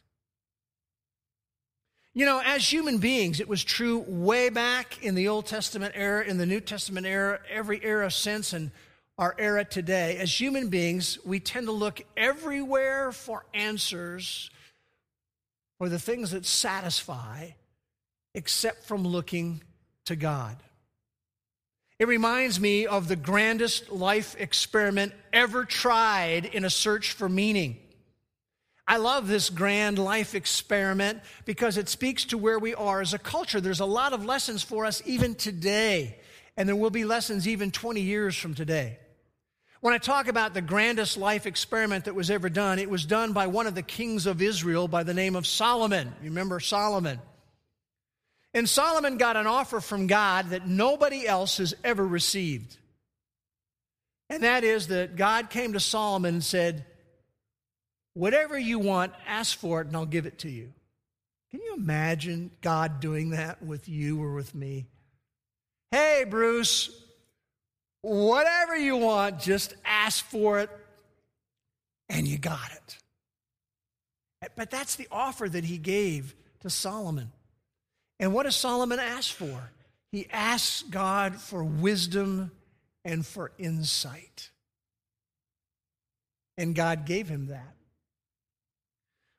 You 2.13 2.25
know, 2.25 2.42
as 2.44 2.72
human 2.72 2.98
beings, 2.98 3.40
it 3.40 3.48
was 3.48 3.63
true 3.63 4.04
way 4.06 4.50
back 4.50 5.01
in 5.01 5.16
the 5.16 5.30
Old 5.30 5.46
Testament 5.46 5.94
era, 5.96 6.25
in 6.25 6.38
the 6.38 6.46
New 6.46 6.60
Testament 6.60 7.06
era, 7.06 7.40
every 7.50 7.82
era 7.84 8.12
since, 8.12 8.51
and 8.51 8.72
our 9.18 9.34
era 9.38 9.63
today, 9.63 10.18
as 10.18 10.42
human 10.42 10.68
beings, 10.68 11.20
we 11.24 11.40
tend 11.40 11.68
to 11.68 11.72
look 11.72 12.01
everywhere 12.18 13.12
for 13.12 13.46
answers 13.54 14.50
for 15.81 15.89
the 15.89 15.97
things 15.97 16.29
that 16.29 16.45
satisfy, 16.45 17.50
except 18.35 18.83
from 18.83 19.03
looking 19.03 19.63
to 20.05 20.15
God. 20.15 20.55
It 21.97 22.07
reminds 22.07 22.59
me 22.59 22.85
of 22.85 23.07
the 23.07 23.15
grandest 23.15 23.91
life 23.91 24.35
experiment 24.38 25.11
ever 25.33 25.65
tried 25.65 26.45
in 26.45 26.65
a 26.65 26.69
search 26.69 27.13
for 27.13 27.27
meaning. 27.27 27.77
I 28.88 28.97
love 28.97 29.27
this 29.27 29.50
grand 29.50 29.97
life 29.97 30.35
experiment 30.35 31.21
because 31.45 31.77
it 31.77 31.89
speaks 31.89 32.25
to 32.25 32.38
where 32.38 32.59
we 32.59 32.75
are 32.75 33.01
as 33.01 33.15
a 33.15 33.17
culture. 33.17 33.59
There's 33.59 33.79
a 33.79 33.85
lot 33.85 34.13
of 34.13 34.23
lessons 34.23 34.61
for 34.61 34.85
us 34.85 35.01
even 35.07 35.33
today, 35.33 36.19
and 36.57 36.69
there 36.69 36.75
will 36.75 36.91
be 36.91 37.05
lessons 37.05 37.47
even 37.47 37.71
20 37.71 38.01
years 38.01 38.35
from 38.35 38.53
today. 38.53 39.00
When 39.81 39.95
I 39.95 39.97
talk 39.97 40.27
about 40.27 40.53
the 40.53 40.61
grandest 40.61 41.17
life 41.17 41.47
experiment 41.47 42.05
that 42.05 42.13
was 42.13 42.29
ever 42.29 42.50
done, 42.50 42.77
it 42.77 42.89
was 42.89 43.03
done 43.03 43.33
by 43.33 43.47
one 43.47 43.65
of 43.65 43.73
the 43.73 43.81
kings 43.81 44.27
of 44.27 44.39
Israel 44.39 44.88
by 44.88 45.01
the 45.01 45.13
name 45.13 45.35
of 45.35 45.47
Solomon. 45.47 46.13
You 46.21 46.29
remember 46.29 46.59
Solomon? 46.59 47.19
And 48.53 48.69
Solomon 48.69 49.17
got 49.17 49.38
an 49.38 49.47
offer 49.47 49.79
from 49.79 50.05
God 50.05 50.51
that 50.51 50.67
nobody 50.67 51.25
else 51.25 51.57
has 51.57 51.73
ever 51.83 52.05
received. 52.05 52.77
And 54.29 54.43
that 54.43 54.63
is 54.63 54.88
that 54.88 55.15
God 55.15 55.50
came 55.50 55.73
to 55.73 55.79
Solomon 55.79 56.35
and 56.35 56.43
said, 56.43 56.85
Whatever 58.13 58.59
you 58.59 58.77
want, 58.77 59.13
ask 59.25 59.57
for 59.57 59.81
it 59.81 59.88
and 59.88 59.95
I'll 59.95 60.05
give 60.05 60.25
it 60.25 60.39
to 60.39 60.50
you. 60.50 60.73
Can 61.50 61.61
you 61.61 61.73
imagine 61.75 62.51
God 62.61 63.00
doing 63.00 63.31
that 63.31 63.63
with 63.63 63.89
you 63.89 64.21
or 64.21 64.33
with 64.33 64.53
me? 64.53 64.85
Hey, 65.91 66.25
Bruce, 66.29 67.00
whatever 68.01 68.75
you 68.75 68.98
want, 68.98 69.39
just 69.39 69.75
ask 69.86 70.24
for 70.25 70.60
it 70.60 70.70
and 72.10 72.27
you 72.27 72.38
got 72.38 72.72
it. 72.72 72.98
But 74.55 74.72
that's 74.72 74.96
the 74.96 75.08
offer 75.12 75.48
that 75.48 75.63
he 75.63 75.77
gave 75.77 76.36
to 76.62 76.70
Solomon. 76.70 77.31
And 78.20 78.34
what 78.34 78.43
does 78.43 78.55
Solomon 78.55 79.00
ask 79.00 79.34
for? 79.34 79.72
He 80.12 80.27
asks 80.31 80.84
God 80.84 81.36
for 81.36 81.63
wisdom 81.63 82.51
and 83.05 83.25
for 83.25 83.51
insight. 83.58 84.50
And 86.58 86.75
God 86.75 87.05
gave 87.05 87.29
him 87.29 87.48
that. 87.48 87.75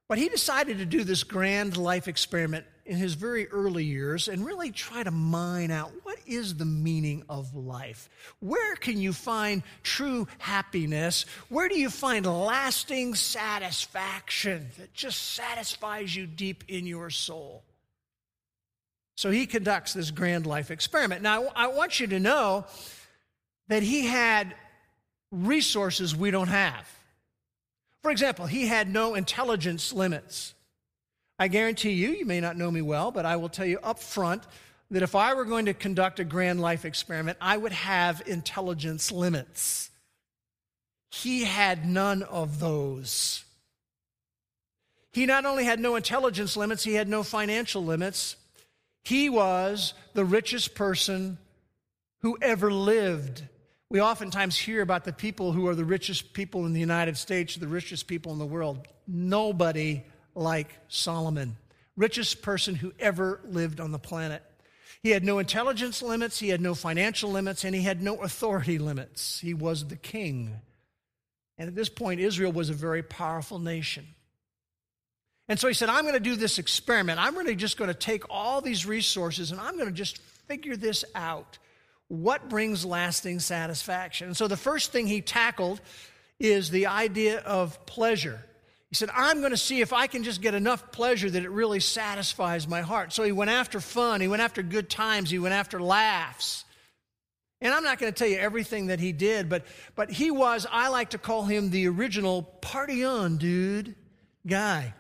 But 0.09 0.19
he 0.19 0.29
decided 0.29 0.79
to 0.79 0.85
do 0.85 1.05
this 1.05 1.25
grand 1.25 1.77
life 1.77 2.09
experiment 2.09 2.67
in 2.85 2.97
his 2.97 3.15
very 3.15 3.49
early 3.49 3.85
years 3.85 4.29
and 4.29 4.45
really 4.45 4.71
try 4.71 5.03
to 5.03 5.11
mine 5.11 5.71
out 5.71 5.93
what 6.03 6.19
is 6.27 6.57
the 6.57 6.65
meaning 6.65 7.23
of 7.29 7.55
life? 7.55 8.09
Where 8.41 8.75
can 8.77 8.99
you 8.99 9.13
find 9.13 9.63
true 9.83 10.27
happiness? 10.39 11.25
Where 11.49 11.69
do 11.69 11.79
you 11.79 11.91
find 11.91 12.27
lasting 12.27 13.15
satisfaction 13.15 14.69
that 14.79 14.93
just 14.95 15.35
satisfies 15.35 16.15
you 16.15 16.27
deep 16.27 16.65
in 16.69 16.87
your 16.87 17.11
soul? 17.11 17.63
So 19.15 19.31
he 19.31 19.47
conducts 19.47 19.93
this 19.93 20.11
grand 20.11 20.47
life 20.47 20.71
experiment. 20.71 21.23
Now, 21.23 21.47
I 21.55 21.69
want 21.69 22.01
you 22.01 22.09
to 22.09 22.19
know 22.19 22.67
that 23.69 23.83
he 23.83 24.07
had 24.07 24.55
resources 25.31 26.17
we 26.17 26.31
don't 26.31 26.49
have. 26.49 26.89
For 28.03 28.11
example, 28.11 28.47
he 28.47 28.67
had 28.67 28.93
no 28.93 29.15
intelligence 29.15 29.93
limits. 29.93 30.55
I 31.39 31.49
guarantee 31.49 31.93
you, 31.93 32.11
you 32.11 32.25
may 32.27 32.41
not 32.41 32.57
know 32.57 32.71
me 32.71 32.83
well, 32.83 33.11
but 33.11 33.27
I 33.27 33.37
will 33.37 33.49
tell 33.49 33.67
you 33.67 33.79
up 33.83 33.99
front 33.99 34.45
that 34.91 35.03
if 35.03 35.15
I 35.15 35.35
were 35.35 35.45
going 35.45 35.67
to 35.67 35.75
conduct 35.75 36.21
a 36.21 36.25
grand 36.25 36.61
life 36.61 36.85
experiment, 36.85 37.39
I 37.41 37.57
would 37.57 37.73
have 37.73 38.23
intelligence 38.27 39.11
limits. 39.11 39.91
He 41.11 41.45
had 41.45 41.87
none 41.87 42.23
of 42.23 42.61
those. 42.61 43.45
He 45.13 45.27
not 45.27 45.45
only 45.45 45.65
had 45.65 45.81
no 45.81 45.97
intelligence 45.97 46.57
limits, 46.57 46.85
he 46.85 46.95
had 46.95 47.09
no 47.09 47.23
financial 47.23 47.85
limits. 47.85 48.37
He 49.05 49.29
was 49.29 49.95
the 50.15 50.25
richest 50.25 50.75
person 50.75 51.39
who 52.21 52.39
ever 52.41 52.73
lived. 52.73 53.43
We 53.91 54.01
oftentimes 54.01 54.57
hear 54.57 54.81
about 54.81 55.05
the 55.05 55.13
people 55.13 55.53
who 55.53 55.67
are 55.69 55.75
the 55.75 55.85
richest 55.85 56.33
people 56.33 56.65
in 56.65 56.73
the 56.73 56.81
United 56.81 57.17
States, 57.17 57.57
the 57.57 57.69
richest 57.69 58.07
people 58.07 58.33
in 58.33 58.39
the 58.39 58.47
world. 58.47 58.87
Nobody 59.07 60.05
like 60.35 60.77
Solomon, 60.89 61.57
richest 61.97 62.43
person 62.43 62.75
who 62.75 62.93
ever 62.99 63.41
lived 63.45 63.81
on 63.81 63.93
the 63.93 63.99
planet. 63.99 64.43
He 65.03 65.11
had 65.11 65.25
no 65.25 65.39
intelligence 65.39 66.01
limits, 66.01 66.39
he 66.39 66.49
had 66.49 66.61
no 66.61 66.75
financial 66.75 67.31
limits, 67.31 67.65
and 67.65 67.75
he 67.75 67.83
had 67.83 68.03
no 68.03 68.23
authority 68.23 68.79
limits. 68.79 69.41
He 69.41 69.53
was 69.53 69.87
the 69.87 69.97
king. 69.97 70.61
And 71.59 71.69
at 71.69 71.75
this 71.75 71.89
point, 71.89 72.21
Israel 72.21 72.53
was 72.53 72.71
a 72.71 72.75
very 72.75 73.03
powerful 73.03 73.59
nation. 73.59 74.07
And 75.49 75.59
so 75.59 75.69
he 75.69 75.75
said, 75.75 75.89
I'm 75.89 76.03
going 76.03 76.15
to 76.15 76.21
do 76.21 76.37
this 76.37 76.59
experiment. 76.59 77.21
I'm 77.21 77.37
really 77.37 77.57
just 77.57 77.77
going 77.77 77.89
to 77.89 77.95
take 77.95 78.25
all 78.31 78.61
these 78.61 78.87
resources 78.87 79.51
and 79.51 79.61
I'm 79.61 79.77
going 79.77 79.89
to 79.89 79.95
just 79.95 80.19
figure 80.49 80.77
this 80.77 81.05
out 81.15 81.59
what 82.09 82.49
brings 82.49 82.85
lasting 82.85 83.41
satisfaction. 83.41 84.29
And 84.29 84.37
so 84.37 84.47
the 84.47 84.57
first 84.57 84.93
thing 84.93 85.07
he 85.07 85.21
tackled 85.21 85.81
is 86.39 86.71
the 86.71 86.87
idea 86.87 87.39
of 87.41 87.85
pleasure. 87.87 88.45
He 88.93 88.97
said, 88.97 89.09
I'm 89.15 89.39
going 89.39 89.53
to 89.53 89.57
see 89.57 89.81
if 89.81 89.95
I 89.95 90.07
can 90.07 90.23
just 90.23 90.43
get 90.43 90.53
enough 90.53 90.93
pleasure 90.93 91.31
that 91.31 91.43
it 91.43 91.51
really 91.51 91.81
satisfies 91.81 92.69
my 92.69 92.83
heart. 92.83 93.15
So 93.15 93.23
he 93.23 93.33
went 93.33 93.51
after 93.51 93.81
fun, 93.81 94.21
he 94.21 94.29
went 94.29 94.43
after 94.43 94.63
good 94.63 94.91
times, 94.91 95.31
he 95.31 95.39
went 95.39 95.55
after 95.55 95.81
laughs. 95.81 96.67
And 97.63 97.73
I'm 97.73 97.85
not 97.85 97.99
going 97.99 98.13
to 98.13 98.19
tell 98.19 98.29
you 98.29 98.37
everything 98.37 98.89
that 98.89 99.01
he 99.01 99.13
did, 99.13 99.49
but, 99.49 99.65
but 99.95 100.11
he 100.11 100.31
was, 100.31 100.67
I 100.71 100.89
like 100.89 101.11
to 101.11 101.19
call 101.19 101.45
him 101.45 101.71
the 101.71 101.89
original 101.89 102.43
party 102.43 103.03
on, 103.03 103.39
dude 103.39 103.95
guy. 104.47 104.93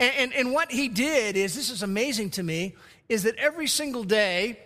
And, 0.00 0.14
and, 0.16 0.32
and 0.32 0.52
what 0.54 0.72
he 0.72 0.88
did 0.88 1.36
is, 1.36 1.54
this 1.54 1.68
is 1.68 1.82
amazing 1.82 2.30
to 2.30 2.42
me, 2.42 2.76
is 3.10 3.24
that 3.24 3.36
every 3.36 3.66
single 3.66 4.04
day 4.04 4.58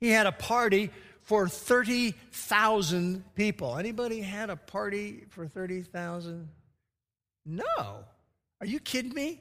he 0.00 0.08
had 0.08 0.26
a 0.26 0.32
party 0.32 0.90
for 1.30 1.46
30,000 1.46 3.24
people. 3.36 3.76
Anybody 3.76 4.20
had 4.20 4.50
a 4.50 4.56
party 4.56 5.26
for 5.28 5.46
30,000? 5.46 6.48
No. 7.46 8.04
Are 8.60 8.66
you 8.66 8.80
kidding 8.80 9.14
me? 9.14 9.40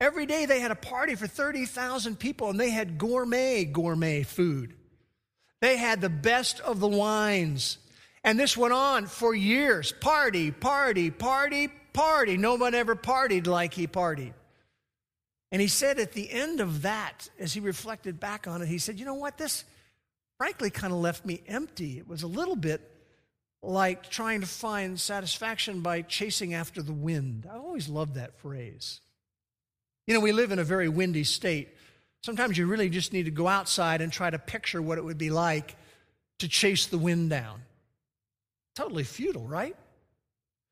Every 0.00 0.26
day 0.26 0.46
they 0.46 0.58
had 0.58 0.72
a 0.72 0.74
party 0.74 1.14
for 1.14 1.28
30,000 1.28 2.18
people 2.18 2.50
and 2.50 2.58
they 2.58 2.70
had 2.70 2.98
gourmet, 2.98 3.64
gourmet 3.64 4.24
food. 4.24 4.74
They 5.60 5.76
had 5.76 6.00
the 6.00 6.08
best 6.08 6.58
of 6.58 6.80
the 6.80 6.88
wines. 6.88 7.78
And 8.24 8.36
this 8.36 8.56
went 8.56 8.74
on 8.74 9.06
for 9.06 9.32
years 9.32 9.92
party, 9.92 10.50
party, 10.50 11.12
party, 11.12 11.68
party. 11.92 12.36
No 12.36 12.56
one 12.56 12.74
ever 12.74 12.96
partied 12.96 13.46
like 13.46 13.74
he 13.74 13.86
partied. 13.86 14.34
And 15.52 15.62
he 15.62 15.68
said 15.68 16.00
at 16.00 16.14
the 16.14 16.32
end 16.32 16.58
of 16.58 16.82
that, 16.82 17.30
as 17.38 17.54
he 17.54 17.60
reflected 17.60 18.18
back 18.18 18.48
on 18.48 18.60
it, 18.60 18.66
he 18.66 18.78
said, 18.78 18.98
You 18.98 19.04
know 19.04 19.14
what? 19.14 19.38
This, 19.38 19.62
frankly 20.38 20.70
kind 20.70 20.92
of 20.92 21.00
left 21.00 21.26
me 21.26 21.42
empty. 21.46 21.98
It 21.98 22.08
was 22.08 22.22
a 22.22 22.26
little 22.26 22.56
bit 22.56 22.80
like 23.62 24.08
trying 24.08 24.40
to 24.40 24.46
find 24.46 24.98
satisfaction 24.98 25.80
by 25.80 26.02
chasing 26.02 26.54
after 26.54 26.80
the 26.80 26.92
wind. 26.92 27.46
I 27.50 27.56
always 27.56 27.88
loved 27.88 28.14
that 28.14 28.38
phrase. 28.38 29.00
You 30.06 30.14
know, 30.14 30.20
we 30.20 30.32
live 30.32 30.52
in 30.52 30.58
a 30.58 30.64
very 30.64 30.88
windy 30.88 31.24
state. 31.24 31.68
Sometimes 32.22 32.56
you 32.56 32.66
really 32.66 32.88
just 32.88 33.12
need 33.12 33.24
to 33.24 33.30
go 33.30 33.46
outside 33.48 34.00
and 34.00 34.12
try 34.12 34.30
to 34.30 34.38
picture 34.38 34.80
what 34.80 34.96
it 34.96 35.04
would 35.04 35.18
be 35.18 35.30
like 35.30 35.76
to 36.38 36.48
chase 36.48 36.86
the 36.86 36.98
wind 36.98 37.30
down. 37.30 37.62
Totally 38.76 39.04
futile, 39.04 39.46
right? 39.46 39.76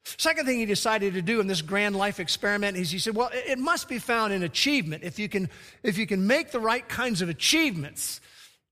Second 0.05 0.47
thing 0.47 0.59
he 0.59 0.67
decided 0.67 1.15
to 1.15 1.23
do 1.23 1.41
in 1.41 1.49
this 1.49 1.63
grand 1.63 1.97
life 1.97 2.21
experiment 2.21 2.77
is 2.77 2.93
he 2.93 3.01
said, 3.01 3.17
well, 3.17 3.31
it 3.33 3.59
must 3.59 3.89
be 3.89 3.99
found 3.99 4.33
in 4.33 4.45
achievement. 4.45 5.03
If 5.03 5.19
you 5.19 5.29
can, 5.29 5.51
if 5.83 5.99
you 5.99 6.07
can 6.07 6.29
make 6.29 6.53
the 6.53 6.61
right 6.61 6.89
kinds 6.89 7.21
of 7.21 7.29
achievements, 7.29 8.21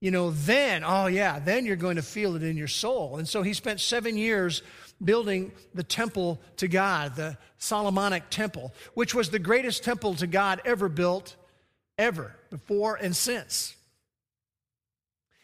you 0.01 0.11
know, 0.11 0.31
then, 0.31 0.83
oh 0.85 1.07
yeah, 1.07 1.39
then 1.39 1.65
you're 1.65 1.75
going 1.75 1.95
to 1.95 2.01
feel 2.01 2.35
it 2.35 2.43
in 2.43 2.57
your 2.57 2.67
soul. 2.67 3.17
And 3.17 3.27
so 3.27 3.41
he 3.41 3.53
spent 3.53 3.79
seven 3.79 4.17
years 4.17 4.61
building 5.03 5.51
the 5.73 5.83
temple 5.83 6.39
to 6.57 6.67
God, 6.67 7.15
the 7.15 7.37
Solomonic 7.57 8.29
temple, 8.29 8.73
which 8.93 9.15
was 9.15 9.29
the 9.29 9.39
greatest 9.39 9.83
temple 9.83 10.15
to 10.15 10.27
God 10.27 10.61
ever 10.65 10.89
built, 10.89 11.35
ever, 11.97 12.35
before 12.49 12.95
and 12.95 13.15
since. 13.15 13.75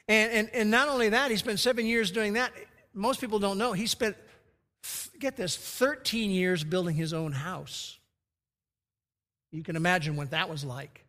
And, 0.07 0.31
and, 0.31 0.49
and 0.53 0.71
not 0.71 0.89
only 0.89 1.09
that, 1.09 1.31
he 1.31 1.37
spent 1.37 1.59
seven 1.59 1.85
years 1.85 2.11
doing 2.11 2.33
that. 2.33 2.51
Most 2.93 3.21
people 3.21 3.39
don't 3.39 3.57
know. 3.57 3.71
He 3.71 3.87
spent, 3.87 4.17
get 5.19 5.37
this, 5.37 5.55
13 5.55 6.31
years 6.31 6.63
building 6.63 6.95
his 6.95 7.13
own 7.13 7.31
house. 7.31 7.97
You 9.51 9.63
can 9.63 9.75
imagine 9.75 10.15
what 10.15 10.31
that 10.31 10.49
was 10.49 10.63
like. 10.63 11.05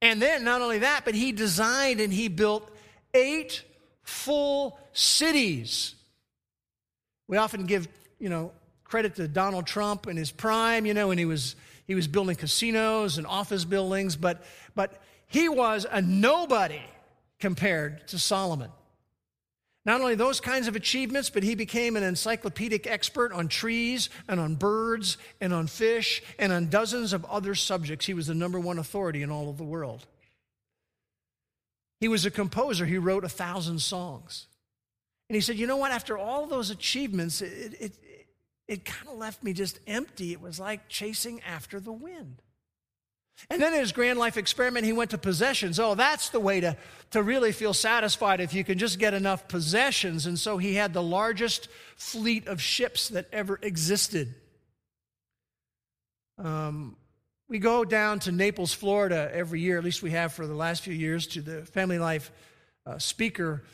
And 0.00 0.22
then, 0.22 0.44
not 0.44 0.62
only 0.62 0.78
that, 0.80 1.04
but 1.04 1.14
he 1.14 1.32
designed 1.32 2.00
and 2.00 2.12
he 2.12 2.28
built 2.28 2.70
eight 3.14 3.64
full 4.02 4.78
cities. 4.92 5.94
We 7.26 7.36
often 7.36 7.66
give, 7.66 7.88
you 8.18 8.28
know, 8.28 8.52
credit 8.84 9.16
to 9.16 9.28
Donald 9.28 9.66
Trump 9.66 10.06
in 10.06 10.16
his 10.16 10.30
prime, 10.30 10.86
you 10.86 10.94
know, 10.94 11.08
when 11.08 11.18
he 11.18 11.24
was 11.24 11.56
he 11.86 11.94
was 11.94 12.06
building 12.06 12.36
casinos 12.36 13.18
and 13.18 13.26
office 13.26 13.64
buildings, 13.64 14.16
but 14.16 14.44
but 14.74 15.02
he 15.26 15.48
was 15.48 15.86
a 15.90 16.00
nobody 16.00 16.82
compared 17.38 18.08
to 18.08 18.18
Solomon. 18.18 18.70
Not 19.84 20.00
only 20.00 20.14
those 20.14 20.40
kinds 20.40 20.68
of 20.68 20.76
achievements, 20.76 21.30
but 21.30 21.42
he 21.42 21.54
became 21.54 21.96
an 21.96 22.02
encyclopedic 22.02 22.86
expert 22.86 23.32
on 23.32 23.48
trees 23.48 24.10
and 24.28 24.38
on 24.38 24.54
birds 24.54 25.16
and 25.40 25.54
on 25.54 25.66
fish 25.66 26.22
and 26.38 26.52
on 26.52 26.68
dozens 26.68 27.12
of 27.12 27.24
other 27.24 27.54
subjects. 27.54 28.04
He 28.04 28.14
was 28.14 28.26
the 28.26 28.34
number 28.34 28.60
one 28.60 28.78
authority 28.78 29.22
in 29.22 29.30
all 29.30 29.48
of 29.48 29.56
the 29.56 29.64
world. 29.64 30.06
He 32.00 32.08
was 32.08 32.26
a 32.26 32.30
composer. 32.30 32.86
He 32.86 32.98
wrote 32.98 33.24
a 33.24 33.28
thousand 33.28 33.80
songs. 33.80 34.46
And 35.28 35.34
he 35.34 35.40
said, 35.40 35.56
You 35.56 35.66
know 35.66 35.76
what? 35.76 35.92
After 35.92 36.16
all 36.16 36.46
those 36.46 36.70
achievements, 36.70 37.40
it, 37.40 37.74
it, 37.80 37.92
it 38.66 38.84
kind 38.84 39.08
of 39.08 39.16
left 39.16 39.42
me 39.42 39.52
just 39.52 39.80
empty. 39.86 40.32
It 40.32 40.40
was 40.40 40.60
like 40.60 40.88
chasing 40.88 41.40
after 41.42 41.80
the 41.80 41.92
wind. 41.92 42.42
And 43.50 43.62
then 43.62 43.72
in 43.72 43.80
his 43.80 43.92
grand 43.92 44.18
life 44.18 44.36
experiment, 44.36 44.84
he 44.84 44.92
went 44.92 45.10
to 45.12 45.18
possessions. 45.18 45.78
Oh, 45.78 45.94
that's 45.94 46.30
the 46.30 46.40
way 46.40 46.60
to, 46.60 46.76
to 47.12 47.22
really 47.22 47.52
feel 47.52 47.72
satisfied 47.72 48.40
if 48.40 48.52
you 48.52 48.64
can 48.64 48.78
just 48.78 48.98
get 48.98 49.14
enough 49.14 49.48
possessions. 49.48 50.26
And 50.26 50.38
so 50.38 50.58
he 50.58 50.74
had 50.74 50.92
the 50.92 51.02
largest 51.02 51.68
fleet 51.96 52.46
of 52.46 52.60
ships 52.60 53.08
that 53.10 53.26
ever 53.32 53.58
existed. 53.62 54.34
Um, 56.36 56.96
we 57.48 57.58
go 57.58 57.84
down 57.84 58.18
to 58.20 58.32
Naples, 58.32 58.74
Florida 58.74 59.30
every 59.32 59.60
year, 59.60 59.78
at 59.78 59.84
least 59.84 60.02
we 60.02 60.10
have 60.10 60.32
for 60.32 60.46
the 60.46 60.54
last 60.54 60.82
few 60.82 60.92
years, 60.92 61.26
to 61.28 61.40
the 61.40 61.64
Family 61.64 61.98
Life 61.98 62.30
uh, 62.84 62.98
Speaker 62.98 63.64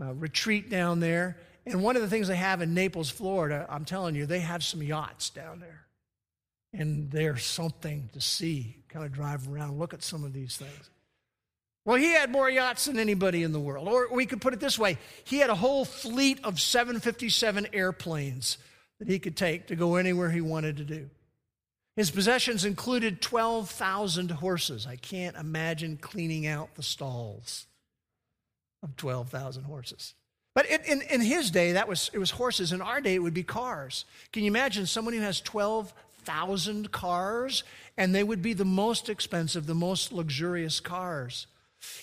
uh, 0.00 0.12
retreat 0.14 0.68
down 0.68 1.00
there. 1.00 1.38
And 1.64 1.82
one 1.82 1.96
of 1.96 2.02
the 2.02 2.08
things 2.08 2.28
they 2.28 2.36
have 2.36 2.60
in 2.60 2.74
Naples, 2.74 3.08
Florida, 3.08 3.66
I'm 3.70 3.84
telling 3.84 4.14
you, 4.14 4.26
they 4.26 4.40
have 4.40 4.62
some 4.62 4.82
yachts 4.82 5.30
down 5.30 5.60
there. 5.60 5.81
And 6.72 7.10
there's 7.10 7.44
something 7.44 8.08
to 8.12 8.20
see. 8.20 8.76
Kind 8.88 9.04
of 9.04 9.12
drive 9.12 9.48
around, 9.48 9.78
look 9.78 9.94
at 9.94 10.02
some 10.02 10.24
of 10.24 10.32
these 10.32 10.56
things. 10.56 10.90
Well, 11.84 11.96
he 11.96 12.12
had 12.12 12.30
more 12.30 12.48
yachts 12.48 12.84
than 12.84 12.98
anybody 12.98 13.42
in 13.42 13.52
the 13.52 13.60
world. 13.60 13.88
Or 13.88 14.12
we 14.12 14.26
could 14.26 14.40
put 14.40 14.52
it 14.52 14.60
this 14.60 14.78
way 14.78 14.98
he 15.24 15.38
had 15.38 15.50
a 15.50 15.54
whole 15.54 15.84
fleet 15.84 16.40
of 16.44 16.60
757 16.60 17.68
airplanes 17.72 18.58
that 18.98 19.08
he 19.08 19.18
could 19.18 19.36
take 19.36 19.66
to 19.66 19.76
go 19.76 19.96
anywhere 19.96 20.30
he 20.30 20.40
wanted 20.40 20.76
to 20.76 20.84
do. 20.84 21.10
His 21.96 22.10
possessions 22.10 22.64
included 22.64 23.20
12,000 23.20 24.30
horses. 24.30 24.86
I 24.86 24.96
can't 24.96 25.36
imagine 25.36 25.98
cleaning 25.98 26.46
out 26.46 26.74
the 26.74 26.82
stalls 26.82 27.66
of 28.82 28.96
12,000 28.96 29.64
horses. 29.64 30.14
But 30.54 30.66
in, 30.66 31.02
in, 31.02 31.20
his 31.20 31.50
day, 31.50 31.72
that 31.72 31.88
was, 31.88 32.10
it 32.12 32.18
was 32.18 32.30
horses. 32.30 32.72
In 32.72 32.80
our 32.82 33.00
day, 33.00 33.14
it 33.14 33.22
would 33.22 33.34
be 33.34 33.42
cars. 33.42 34.04
Can 34.32 34.42
you 34.44 34.50
imagine 34.50 34.86
someone 34.86 35.14
who 35.14 35.20
has 35.20 35.40
12,000 35.40 35.96
cars? 36.90 37.64
And 37.96 38.14
they 38.14 38.22
would 38.22 38.42
be 38.42 38.52
the 38.52 38.64
most 38.64 39.08
expensive, 39.08 39.66
the 39.66 39.74
most 39.74 40.12
luxurious 40.12 40.80
cars. 40.80 41.46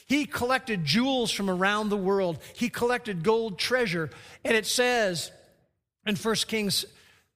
He 0.06 0.26
collected 0.26 0.86
jewels 0.86 1.32
from 1.32 1.50
around 1.50 1.90
the 1.90 1.98
world. 1.98 2.40
He 2.56 2.70
collected 2.70 3.24
gold 3.24 3.58
treasure. 3.58 4.10
And 4.44 4.56
it 4.56 4.66
says 4.66 5.32
in 6.06 6.16
1 6.16 6.36
Kings 6.48 6.86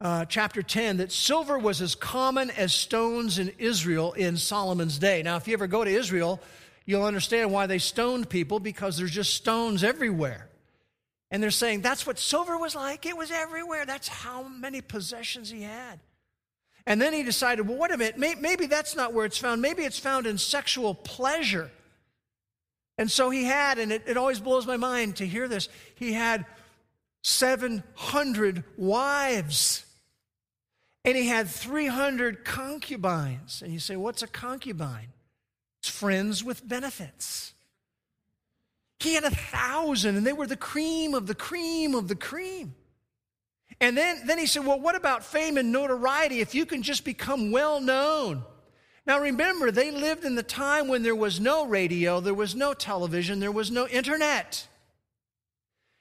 uh, 0.02 0.26
chapter 0.26 0.62
10 0.62 0.98
that 0.98 1.12
silver 1.12 1.58
was 1.58 1.82
as 1.82 1.96
common 1.96 2.52
as 2.52 2.74
stones 2.74 3.40
in 3.40 3.52
Israel 3.58 4.14
in 4.14 4.36
Solomon's 4.36 5.00
day. 5.00 5.24
Now, 5.24 5.38
if 5.38 5.48
you 5.48 5.54
ever 5.54 5.68
go 5.68 5.84
to 5.84 5.90
Israel, 5.90 6.42
you'll 6.86 7.06
understand 7.06 7.52
why 7.52 7.68
they 7.68 7.80
stoned 7.80 8.30
people 8.30 8.60
because 8.60 8.98
there's 8.98 9.12
just 9.12 9.34
stones 9.34 9.84
everywhere. 9.84 10.50
And 11.32 11.42
they're 11.42 11.52
saying 11.52 11.82
that's 11.82 12.06
what 12.06 12.20
silver 12.20 12.58
was 12.58 12.76
like. 12.76 13.06
It 13.06 13.18
was 13.18 13.32
everywhere. 13.32 13.86
That's 13.86 14.08
how 14.08 14.44
many 14.44 14.82
possessions 14.82 15.50
he 15.50 15.64
had. 15.64 16.00
And 16.86 17.02
then 17.02 17.14
he 17.14 17.24
decided, 17.24 17.68
well, 17.68 17.78
wait 17.78 17.92
a 17.92 17.98
minute, 17.98 18.18
maybe 18.18 18.66
that's 18.66 18.96
not 18.96 19.14
where 19.14 19.26
it's 19.26 19.38
found. 19.38 19.62
Maybe 19.62 19.84
it's 19.84 20.00
found 20.00 20.28
in 20.28 20.38
sexual 20.38 20.94
pleasure. 20.94 21.72
And 22.98 23.10
so 23.10 23.30
he 23.30 23.46
had, 23.46 23.80
and 23.80 23.92
it, 23.92 24.04
it 24.06 24.18
always 24.18 24.40
blows 24.40 24.68
my 24.68 24.78
mind 24.78 25.18
to 25.18 25.26
hear 25.26 25.48
this, 25.48 25.70
he 25.96 26.14
had 26.14 26.46
700 27.22 28.64
wives. 28.78 29.86
And 31.06 31.18
he 31.18 31.28
had 31.28 31.48
300 31.48 32.46
concubines. 32.46 33.62
And 33.62 33.74
you 33.74 33.80
say, 33.80 33.96
what's 33.96 34.22
a 34.22 34.28
concubine? 34.28 35.10
It's 35.80 35.90
friends 35.90 36.44
with 36.44 36.68
benefits. 36.68 37.54
He 39.00 39.16
had 39.16 39.26
a 39.26 39.32
thousand, 39.32 40.16
and 40.16 40.26
they 40.26 40.32
were 40.32 40.48
the 40.48 40.56
cream 40.56 41.14
of 41.14 41.28
the 41.28 41.36
cream 41.36 41.94
of 41.94 42.08
the 42.08 42.16
cream. 42.16 42.74
And 43.80 43.98
then, 43.98 44.26
then 44.26 44.38
he 44.38 44.46
said, 44.46 44.66
Well, 44.66 44.80
what 44.80 44.96
about 44.96 45.24
fame 45.24 45.58
and 45.58 45.72
notoriety 45.72 46.40
if 46.40 46.56
you 46.56 46.66
can 46.66 46.84
just 46.84 47.04
become 47.04 47.52
well 47.52 47.82
known? 47.82 48.44
Now 49.06 49.20
remember, 49.20 49.70
they 49.72 49.92
lived 49.92 50.24
in 50.24 50.36
the 50.36 50.44
time 50.44 50.88
when 50.88 51.04
there 51.04 51.16
was 51.16 51.40
no 51.40 51.66
radio, 51.66 52.20
there 52.22 52.34
was 52.34 52.56
no 52.56 52.74
television, 52.74 53.40
there 53.40 53.52
was 53.52 53.70
no 53.70 53.88
internet. 53.88 54.68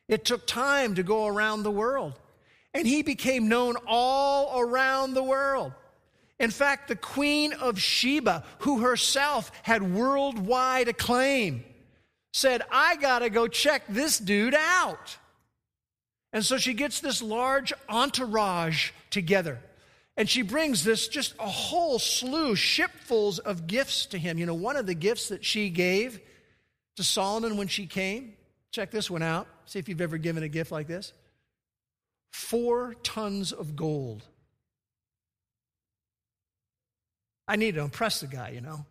It 0.08 0.24
took 0.24 0.46
time 0.46 0.94
to 0.96 1.02
go 1.02 1.26
around 1.26 1.62
the 1.62 1.70
world 1.70 2.18
and 2.74 2.86
he 2.86 3.02
became 3.02 3.48
known 3.48 3.76
all 3.86 4.60
around 4.60 5.14
the 5.14 5.22
world. 5.22 5.72
In 6.38 6.50
fact, 6.50 6.88
the 6.88 6.96
Queen 6.96 7.52
of 7.52 7.80
Sheba, 7.80 8.44
who 8.60 8.80
herself 8.80 9.52
had 9.62 9.94
worldwide 9.94 10.88
acclaim, 10.88 11.64
said, 12.32 12.62
I 12.70 12.96
got 12.96 13.20
to 13.20 13.30
go 13.30 13.46
check 13.46 13.84
this 13.88 14.18
dude 14.18 14.54
out. 14.54 15.18
And 16.32 16.44
so 16.44 16.56
she 16.56 16.72
gets 16.74 17.00
this 17.00 17.22
large 17.22 17.72
entourage 17.88 18.90
together. 19.10 19.58
And 20.16 20.28
she 20.28 20.42
brings 20.42 20.84
this 20.84 21.08
just 21.08 21.34
a 21.38 21.48
whole 21.48 21.98
slew, 21.98 22.54
shipfuls 22.54 23.38
of 23.38 23.66
gifts 23.66 24.06
to 24.06 24.18
him. 24.18 24.38
You 24.38 24.46
know, 24.46 24.54
one 24.54 24.76
of 24.76 24.86
the 24.86 24.94
gifts 24.94 25.28
that 25.28 25.44
she 25.44 25.70
gave 25.70 26.20
to 26.96 27.04
Solomon 27.04 27.56
when 27.56 27.68
she 27.68 27.86
came, 27.86 28.34
check 28.70 28.90
this 28.90 29.10
one 29.10 29.22
out. 29.22 29.46
See 29.66 29.78
if 29.78 29.88
you've 29.88 30.00
ever 30.00 30.18
given 30.18 30.42
a 30.42 30.48
gift 30.48 30.70
like 30.70 30.86
this 30.86 31.12
four 32.30 32.94
tons 33.02 33.52
of 33.52 33.76
gold. 33.76 34.22
I 37.46 37.56
need 37.56 37.74
to 37.74 37.82
impress 37.82 38.20
the 38.20 38.26
guy, 38.26 38.50
you 38.50 38.60
know. 38.60 38.86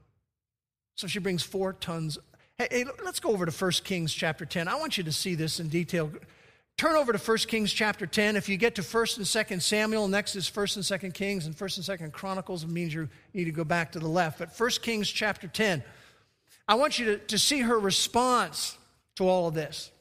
So 0.96 1.08
she 1.08 1.20
brings 1.20 1.42
four 1.42 1.74
tons. 1.74 2.18
Hey, 2.58 2.68
hey, 2.70 2.86
let's 3.04 3.20
go 3.20 3.30
over 3.30 3.46
to 3.46 3.52
1 3.52 3.72
Kings 3.84 4.14
chapter 4.14 4.46
10. 4.46 4.68
I 4.68 4.76
want 4.76 4.98
you 4.98 5.04
to 5.06 5.12
see 5.12 5.34
this 5.34 5.60
in 5.60 5.70
detail. 5.70 6.12
Turn 6.78 6.96
over 6.96 7.14
to 7.14 7.20
1 7.20 7.38
Kings 7.40 7.72
chapter 7.72 8.08
10. 8.08 8.36
If 8.36 8.50
you 8.50 8.58
get 8.58 8.76
to 8.76 8.82
1st 8.82 9.18
and 9.18 9.26
2nd 9.26 9.62
Samuel, 9.62 10.08
next 10.08 10.36
is 10.36 10.50
1st 10.50 10.78
and 10.78 11.02
2nd 11.02 11.14
Kings, 11.14 11.46
and 11.46 11.56
1st 11.56 11.90
and 11.90 12.00
2nd 12.00 12.12
Chronicles, 12.12 12.64
it 12.64 12.70
means 12.70 12.94
you 12.94 13.08
need 13.34 13.46
to 13.46 13.52
go 13.52 13.64
back 13.64 13.92
to 13.92 14.00
the 14.00 14.08
left. 14.08 14.40
But 14.40 14.60
1 14.60 14.70
Kings 14.82 15.10
chapter 15.10 15.48
10, 15.48 15.84
I 16.68 16.76
want 16.76 16.98
you 16.98 17.06
to, 17.06 17.18
to 17.18 17.38
see 17.38 17.60
her 17.60 17.80
response 17.80 18.78
to 19.16 19.28
all 19.28 19.48
of 19.48 19.54
this. 19.54 19.92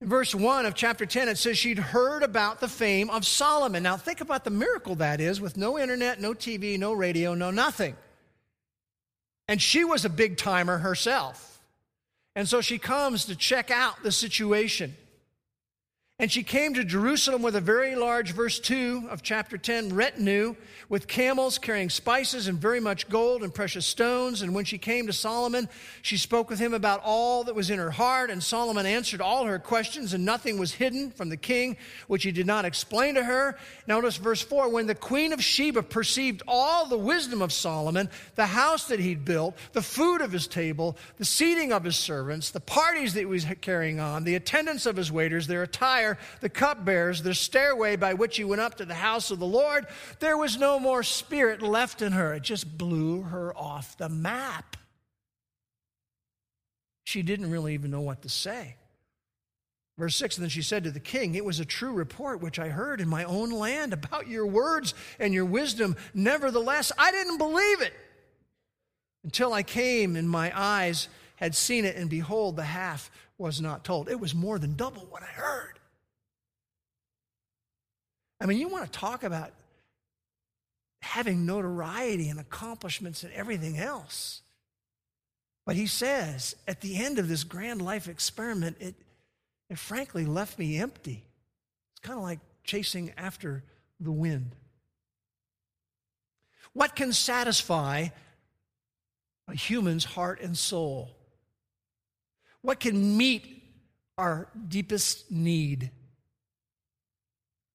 In 0.00 0.08
verse 0.08 0.34
1 0.34 0.66
of 0.66 0.74
chapter 0.74 1.06
10, 1.06 1.28
it 1.28 1.38
says 1.38 1.56
she'd 1.56 1.78
heard 1.78 2.24
about 2.24 2.60
the 2.60 2.66
fame 2.66 3.08
of 3.08 3.24
Solomon. 3.24 3.84
Now, 3.84 3.96
think 3.96 4.20
about 4.20 4.42
the 4.42 4.50
miracle 4.50 4.96
that 4.96 5.20
is 5.20 5.40
with 5.40 5.56
no 5.56 5.78
internet, 5.78 6.20
no 6.20 6.34
TV, 6.34 6.78
no 6.78 6.92
radio, 6.92 7.34
no 7.34 7.52
nothing. 7.52 7.96
And 9.46 9.62
she 9.62 9.84
was 9.84 10.04
a 10.04 10.08
big 10.08 10.36
timer 10.36 10.78
herself. 10.78 11.51
And 12.34 12.48
so 12.48 12.60
she 12.60 12.78
comes 12.78 13.26
to 13.26 13.36
check 13.36 13.70
out 13.70 14.02
the 14.02 14.12
situation. 14.12 14.96
And 16.22 16.30
she 16.30 16.44
came 16.44 16.74
to 16.74 16.84
Jerusalem 16.84 17.42
with 17.42 17.56
a 17.56 17.60
very 17.60 17.96
large, 17.96 18.30
verse 18.30 18.60
2 18.60 19.08
of 19.10 19.24
chapter 19.24 19.58
10, 19.58 19.92
retinue 19.92 20.54
with 20.88 21.08
camels 21.08 21.58
carrying 21.58 21.90
spices 21.90 22.46
and 22.46 22.58
very 22.60 22.78
much 22.78 23.08
gold 23.08 23.42
and 23.42 23.52
precious 23.52 23.86
stones. 23.86 24.40
And 24.40 24.54
when 24.54 24.64
she 24.64 24.78
came 24.78 25.08
to 25.08 25.12
Solomon, 25.12 25.68
she 26.00 26.16
spoke 26.16 26.48
with 26.48 26.60
him 26.60 26.74
about 26.74 27.00
all 27.02 27.42
that 27.44 27.56
was 27.56 27.70
in 27.70 27.80
her 27.80 27.90
heart. 27.90 28.30
And 28.30 28.40
Solomon 28.40 28.86
answered 28.86 29.20
all 29.20 29.46
her 29.46 29.58
questions, 29.58 30.14
and 30.14 30.24
nothing 30.24 30.58
was 30.58 30.74
hidden 30.74 31.10
from 31.10 31.28
the 31.28 31.36
king, 31.36 31.76
which 32.06 32.22
he 32.22 32.30
did 32.30 32.46
not 32.46 32.64
explain 32.64 33.16
to 33.16 33.24
her. 33.24 33.58
Notice 33.88 34.16
verse 34.16 34.42
4 34.42 34.68
When 34.68 34.86
the 34.86 34.94
queen 34.94 35.32
of 35.32 35.42
Sheba 35.42 35.82
perceived 35.82 36.44
all 36.46 36.86
the 36.86 36.98
wisdom 36.98 37.42
of 37.42 37.52
Solomon, 37.52 38.08
the 38.36 38.46
house 38.46 38.86
that 38.88 39.00
he'd 39.00 39.24
built, 39.24 39.56
the 39.72 39.82
food 39.82 40.20
of 40.20 40.30
his 40.30 40.46
table, 40.46 40.96
the 41.18 41.24
seating 41.24 41.72
of 41.72 41.82
his 41.82 41.96
servants, 41.96 42.50
the 42.50 42.60
parties 42.60 43.14
that 43.14 43.20
he 43.20 43.26
was 43.26 43.44
carrying 43.60 43.98
on, 43.98 44.22
the 44.22 44.36
attendance 44.36 44.86
of 44.86 44.96
his 44.96 45.10
waiters, 45.10 45.48
their 45.48 45.64
attire, 45.64 46.11
the 46.40 46.48
cupbearers, 46.48 47.22
the 47.22 47.34
stairway 47.34 47.96
by 47.96 48.14
which 48.14 48.36
he 48.36 48.44
went 48.44 48.60
up 48.60 48.76
to 48.76 48.84
the 48.84 48.94
house 48.94 49.30
of 49.30 49.38
the 49.38 49.46
Lord, 49.46 49.86
there 50.20 50.36
was 50.36 50.56
no 50.56 50.78
more 50.78 51.02
spirit 51.02 51.62
left 51.62 52.02
in 52.02 52.12
her. 52.12 52.34
It 52.34 52.42
just 52.42 52.78
blew 52.78 53.22
her 53.22 53.56
off 53.56 53.96
the 53.96 54.08
map. 54.08 54.76
She 57.04 57.22
didn't 57.22 57.50
really 57.50 57.74
even 57.74 57.90
know 57.90 58.00
what 58.00 58.22
to 58.22 58.28
say. 58.28 58.76
Verse 59.98 60.16
6 60.16 60.36
And 60.36 60.42
then 60.42 60.50
she 60.50 60.62
said 60.62 60.84
to 60.84 60.90
the 60.90 61.00
king, 61.00 61.34
It 61.34 61.44
was 61.44 61.60
a 61.60 61.64
true 61.64 61.92
report 61.92 62.40
which 62.40 62.58
I 62.58 62.68
heard 62.68 63.00
in 63.00 63.08
my 63.08 63.24
own 63.24 63.50
land 63.50 63.92
about 63.92 64.28
your 64.28 64.46
words 64.46 64.94
and 65.18 65.34
your 65.34 65.44
wisdom. 65.44 65.96
Nevertheless, 66.14 66.92
I 66.96 67.10
didn't 67.10 67.38
believe 67.38 67.82
it 67.82 67.92
until 69.24 69.52
I 69.52 69.62
came 69.62 70.16
and 70.16 70.28
my 70.28 70.52
eyes 70.54 71.08
had 71.36 71.54
seen 71.54 71.84
it, 71.84 71.96
and 71.96 72.08
behold, 72.08 72.56
the 72.56 72.62
half 72.62 73.10
was 73.36 73.60
not 73.60 73.84
told. 73.84 74.08
It 74.08 74.20
was 74.20 74.34
more 74.34 74.58
than 74.58 74.76
double 74.76 75.02
what 75.10 75.22
I 75.22 75.26
heard. 75.26 75.78
I 78.42 78.46
mean, 78.46 78.58
you 78.58 78.66
want 78.66 78.90
to 78.90 78.98
talk 78.98 79.22
about 79.22 79.52
having 81.00 81.46
notoriety 81.46 82.28
and 82.28 82.40
accomplishments 82.40 83.22
and 83.22 83.32
everything 83.32 83.78
else. 83.78 84.42
But 85.64 85.76
he 85.76 85.86
says, 85.86 86.56
at 86.66 86.80
the 86.80 86.96
end 86.96 87.20
of 87.20 87.28
this 87.28 87.44
grand 87.44 87.80
life 87.80 88.08
experiment, 88.08 88.78
it, 88.80 88.96
it 89.70 89.78
frankly 89.78 90.26
left 90.26 90.58
me 90.58 90.76
empty. 90.76 91.24
It's 91.92 92.00
kind 92.00 92.18
of 92.18 92.24
like 92.24 92.40
chasing 92.64 93.12
after 93.16 93.62
the 94.00 94.10
wind. 94.10 94.56
What 96.72 96.96
can 96.96 97.12
satisfy 97.12 98.08
a 99.46 99.54
human's 99.54 100.04
heart 100.04 100.40
and 100.40 100.58
soul? 100.58 101.14
What 102.60 102.80
can 102.80 103.16
meet 103.16 103.62
our 104.18 104.48
deepest 104.68 105.30
need? 105.30 105.92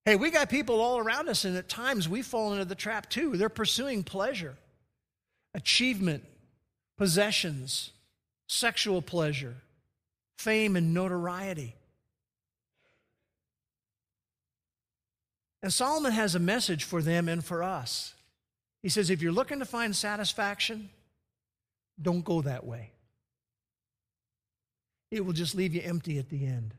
Hey, 0.07 0.15
we 0.15 0.31
got 0.31 0.49
people 0.49 0.79
all 0.79 0.99
around 0.99 1.27
us, 1.27 1.43
and 1.43 1.57
at 1.57 1.67
times 1.67 2.07
we 2.07 2.21
fall 2.21 2.53
into 2.53 2.63
the 2.63 2.75
trap 2.75 3.09
too. 3.09 3.35
They're 3.35 3.49
pursuing 3.49 4.05
pleasure. 4.05 4.55
achievement, 5.53 6.23
possessions, 6.97 7.91
sexual 8.47 9.01
pleasure, 9.01 9.55
fame, 10.37 10.77
and 10.77 10.93
notoriety. 10.93 11.75
And 15.61 15.73
Solomon 15.73 16.13
has 16.13 16.35
a 16.35 16.39
message 16.39 16.85
for 16.85 17.01
them 17.01 17.27
and 17.27 17.43
for 17.43 17.61
us. 17.61 18.13
He 18.81 18.87
says, 18.87 19.09
if 19.09 19.21
you're 19.21 19.33
looking 19.33 19.59
to 19.59 19.65
find 19.65 19.93
satisfaction, 19.93 20.89
don't 22.01 22.23
go 22.23 22.41
that 22.43 22.65
way. 22.65 22.91
It 25.11 25.25
will 25.25 25.33
just 25.33 25.53
leave 25.53 25.75
you 25.75 25.81
empty 25.83 26.17
at 26.17 26.29
the 26.29 26.45
end. 26.45 26.75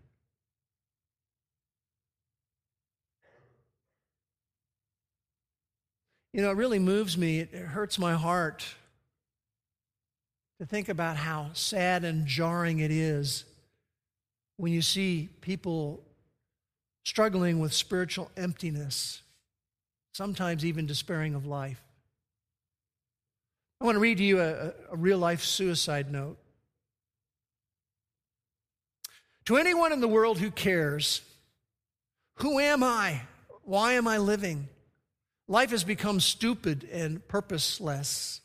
You 6.33 6.43
know, 6.43 6.51
it 6.51 6.57
really 6.57 6.79
moves 6.79 7.17
me, 7.17 7.41
it 7.41 7.55
hurts 7.55 7.99
my 7.99 8.15
heart 8.15 8.67
to 10.61 10.67
think 10.67 10.89
about 10.89 11.17
how 11.17 11.51
sad 11.55 12.05
and 12.05 12.27
jarring 12.27 12.81
it 12.81 12.91
is 12.91 13.45
when 14.57 14.73
you 14.73 14.83
see 14.83 15.29
people 15.41 16.03
struggling 17.05 17.61
with 17.61 17.73
spiritual 17.73 18.31
emptiness, 18.37 19.23
sometimes 20.13 20.65
even 20.65 20.85
despairing 20.85 21.35
of 21.35 21.47
life. 21.47 21.81
I 23.81 23.85
want 23.85 23.95
to 23.97 24.01
read 24.01 24.19
to 24.19 24.25
you 24.25 24.41
a, 24.41 24.73
a 24.91 24.97
real 24.97 25.19
life 25.19 25.43
suicide 25.43 26.11
note. 26.11 26.37
To 29.47 29.57
anyone 29.57 29.93
in 29.93 30.01
the 30.01 30.09
world 30.09 30.39
who 30.39 30.51
cares, 30.51 31.23
who 32.39 32.59
am 32.59 32.83
I? 32.83 33.23
Why 33.63 33.93
am 33.93 34.07
I 34.07 34.19
living? 34.19 34.69
Life 35.49 35.71
has 35.71 35.83
become 35.83 36.21
stupid 36.21 36.87
and 36.93 37.27
purposeless. 37.27 38.43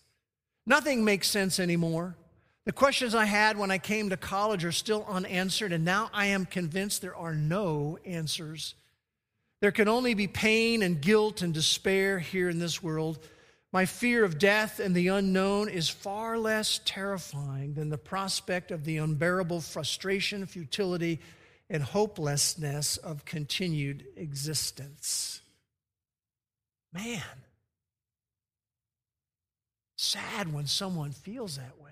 Nothing 0.65 1.03
makes 1.03 1.29
sense 1.29 1.59
anymore. 1.59 2.15
The 2.65 2.71
questions 2.71 3.13
I 3.13 3.25
had 3.25 3.57
when 3.57 3.71
I 3.71 3.77
came 3.77 4.09
to 4.09 4.17
college 4.17 4.63
are 4.63 4.71
still 4.71 5.05
unanswered, 5.09 5.73
and 5.73 5.83
now 5.83 6.09
I 6.13 6.27
am 6.27 6.45
convinced 6.45 7.01
there 7.01 7.15
are 7.15 7.35
no 7.35 7.97
answers. 8.05 8.73
There 9.59 9.73
can 9.73 9.89
only 9.89 10.13
be 10.13 10.27
pain 10.27 10.81
and 10.81 11.01
guilt 11.01 11.41
and 11.41 11.53
despair 11.53 12.19
here 12.19 12.49
in 12.49 12.59
this 12.59 12.81
world. 12.81 13.19
My 13.73 13.85
fear 13.85 14.23
of 14.23 14.39
death 14.39 14.79
and 14.79 14.95
the 14.95 15.09
unknown 15.09 15.67
is 15.67 15.89
far 15.89 16.37
less 16.37 16.79
terrifying 16.85 17.73
than 17.73 17.89
the 17.89 17.97
prospect 17.97 18.71
of 18.71 18.85
the 18.85 18.97
unbearable 18.97 19.59
frustration, 19.59 20.45
futility, 20.45 21.19
and 21.69 21.83
hopelessness 21.83 22.95
of 22.95 23.25
continued 23.25 24.05
existence. 24.15 25.41
Man, 26.93 27.21
sad 29.97 30.53
when 30.53 30.67
someone 30.67 31.11
feels 31.11 31.57
that 31.57 31.81
way. 31.81 31.91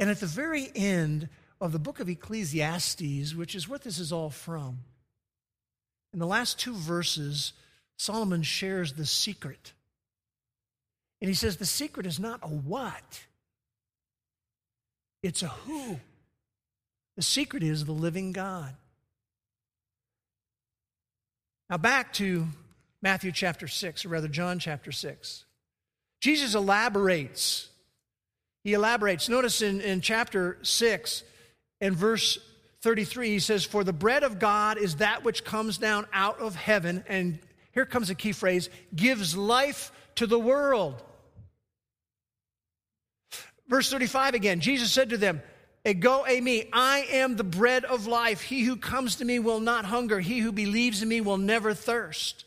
And 0.00 0.10
at 0.10 0.18
the 0.18 0.26
very 0.26 0.68
end 0.74 1.28
of 1.60 1.72
the 1.72 1.78
book 1.78 2.00
of 2.00 2.08
Ecclesiastes, 2.08 3.34
which 3.34 3.54
is 3.54 3.68
what 3.68 3.82
this 3.82 3.98
is 3.98 4.12
all 4.12 4.30
from, 4.30 4.80
in 6.12 6.18
the 6.18 6.26
last 6.26 6.58
two 6.58 6.74
verses, 6.74 7.52
Solomon 7.98 8.42
shares 8.42 8.94
the 8.94 9.06
secret. 9.06 9.74
And 11.20 11.28
he 11.28 11.34
says 11.34 11.58
the 11.58 11.66
secret 11.66 12.06
is 12.06 12.18
not 12.18 12.40
a 12.42 12.48
what, 12.48 13.20
it's 15.22 15.42
a 15.42 15.48
who. 15.48 16.00
The 17.16 17.22
secret 17.22 17.62
is 17.62 17.84
the 17.84 17.92
living 17.92 18.32
God. 18.32 18.74
Now, 21.68 21.76
back 21.76 22.14
to 22.14 22.46
Matthew 23.02 23.32
chapter 23.32 23.66
6, 23.66 24.04
or 24.04 24.10
rather, 24.10 24.28
John 24.28 24.58
chapter 24.58 24.92
6. 24.92 25.44
Jesus 26.20 26.54
elaborates. 26.54 27.68
He 28.62 28.74
elaborates. 28.74 29.28
Notice 29.28 29.62
in, 29.62 29.80
in 29.80 30.00
chapter 30.00 30.58
6 30.62 31.22
and 31.80 31.96
verse 31.96 32.38
33, 32.82 33.30
he 33.30 33.38
says, 33.38 33.64
For 33.64 33.84
the 33.84 33.92
bread 33.92 34.22
of 34.22 34.38
God 34.38 34.76
is 34.76 34.96
that 34.96 35.24
which 35.24 35.44
comes 35.44 35.78
down 35.78 36.06
out 36.12 36.40
of 36.40 36.54
heaven, 36.54 37.04
and 37.08 37.38
here 37.72 37.86
comes 37.86 38.10
a 38.10 38.14
key 38.14 38.32
phrase 38.32 38.68
gives 38.94 39.36
life 39.36 39.92
to 40.16 40.26
the 40.26 40.38
world. 40.38 41.02
Verse 43.68 43.90
35 43.90 44.34
again, 44.34 44.60
Jesus 44.60 44.92
said 44.92 45.10
to 45.10 45.16
them, 45.16 45.40
eh, 45.84 45.90
Ego 45.90 46.24
eimi, 46.28 46.64
eh, 46.64 46.68
I 46.72 47.06
am 47.12 47.36
the 47.36 47.44
bread 47.44 47.84
of 47.84 48.06
life. 48.06 48.42
He 48.42 48.64
who 48.64 48.76
comes 48.76 49.16
to 49.16 49.24
me 49.24 49.38
will 49.38 49.60
not 49.60 49.84
hunger. 49.84 50.20
He 50.20 50.40
who 50.40 50.52
believes 50.52 51.02
in 51.02 51.08
me 51.08 51.20
will 51.20 51.38
never 51.38 51.72
thirst. 51.72 52.44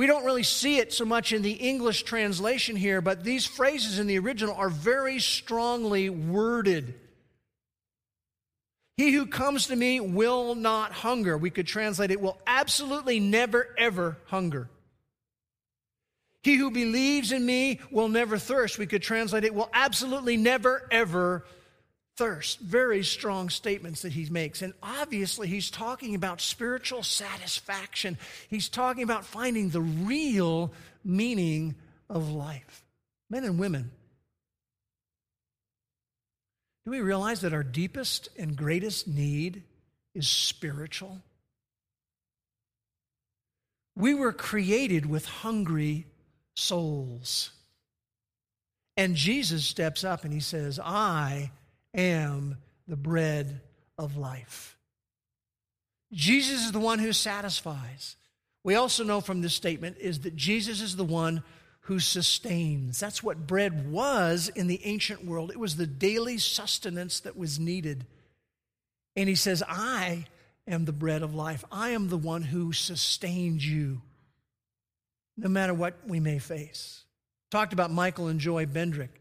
We 0.00 0.06
don't 0.06 0.24
really 0.24 0.44
see 0.44 0.78
it 0.78 0.94
so 0.94 1.04
much 1.04 1.34
in 1.34 1.42
the 1.42 1.52
English 1.52 2.04
translation 2.04 2.74
here, 2.74 3.02
but 3.02 3.22
these 3.22 3.44
phrases 3.44 3.98
in 3.98 4.06
the 4.06 4.18
original 4.18 4.54
are 4.54 4.70
very 4.70 5.18
strongly 5.18 6.08
worded. 6.08 6.94
He 8.96 9.12
who 9.12 9.26
comes 9.26 9.66
to 9.66 9.76
me 9.76 10.00
will 10.00 10.54
not 10.54 10.92
hunger. 10.92 11.36
We 11.36 11.50
could 11.50 11.66
translate 11.66 12.10
it 12.10 12.18
will 12.18 12.38
absolutely 12.46 13.20
never, 13.20 13.74
ever 13.76 14.16
hunger. 14.28 14.70
He 16.44 16.56
who 16.56 16.70
believes 16.70 17.30
in 17.30 17.44
me 17.44 17.78
will 17.90 18.08
never 18.08 18.38
thirst. 18.38 18.78
We 18.78 18.86
could 18.86 19.02
translate 19.02 19.44
it 19.44 19.54
will 19.54 19.68
absolutely 19.74 20.38
never, 20.38 20.88
ever 20.90 21.44
thirst. 22.20 22.60
Very 22.60 23.02
strong 23.02 23.48
statements 23.48 24.02
that 24.02 24.12
he 24.12 24.28
makes. 24.28 24.60
And 24.60 24.74
obviously, 24.82 25.48
he's 25.48 25.70
talking 25.70 26.14
about 26.14 26.42
spiritual 26.42 27.02
satisfaction. 27.02 28.18
He's 28.50 28.68
talking 28.68 29.02
about 29.02 29.24
finding 29.24 29.70
the 29.70 29.80
real 29.80 30.70
meaning 31.02 31.76
of 32.10 32.30
life. 32.30 32.84
Men 33.30 33.44
and 33.44 33.58
women, 33.58 33.90
do 36.84 36.90
we 36.90 37.00
realize 37.00 37.40
that 37.40 37.54
our 37.54 37.62
deepest 37.62 38.28
and 38.38 38.54
greatest 38.54 39.08
need 39.08 39.62
is 40.14 40.28
spiritual? 40.28 41.22
We 43.96 44.12
were 44.12 44.34
created 44.34 45.06
with 45.06 45.24
hungry 45.24 46.04
souls. 46.54 47.52
And 48.98 49.16
Jesus 49.16 49.64
steps 49.64 50.04
up 50.04 50.24
and 50.24 50.34
he 50.34 50.40
says, 50.40 50.78
I 50.78 51.52
am 51.94 52.56
the 52.86 52.96
bread 52.96 53.60
of 53.98 54.16
life. 54.16 54.76
Jesus 56.12 56.64
is 56.64 56.72
the 56.72 56.80
one 56.80 56.98
who 56.98 57.12
satisfies. 57.12 58.16
We 58.64 58.74
also 58.74 59.04
know 59.04 59.20
from 59.20 59.40
this 59.40 59.54
statement 59.54 59.96
is 59.98 60.20
that 60.20 60.36
Jesus 60.36 60.80
is 60.80 60.96
the 60.96 61.04
one 61.04 61.42
who 61.82 61.98
sustains. 61.98 63.00
That's 63.00 63.22
what 63.22 63.46
bread 63.46 63.90
was 63.90 64.48
in 64.48 64.66
the 64.66 64.80
ancient 64.84 65.24
world. 65.24 65.50
It 65.50 65.58
was 65.58 65.76
the 65.76 65.86
daily 65.86 66.38
sustenance 66.38 67.20
that 67.20 67.36
was 67.36 67.58
needed. 67.58 68.06
And 69.16 69.28
he 69.28 69.34
says, 69.34 69.62
I 69.66 70.26
am 70.66 70.84
the 70.84 70.92
bread 70.92 71.22
of 71.22 71.34
life. 71.34 71.64
I 71.72 71.90
am 71.90 72.08
the 72.08 72.18
one 72.18 72.42
who 72.42 72.72
sustains 72.72 73.66
you, 73.66 74.02
no 75.36 75.48
matter 75.48 75.74
what 75.74 75.94
we 76.06 76.20
may 76.20 76.38
face. 76.38 77.04
Talked 77.50 77.72
about 77.72 77.90
Michael 77.90 78.28
and 78.28 78.38
Joy 78.40 78.66
Bendrick 78.66 79.19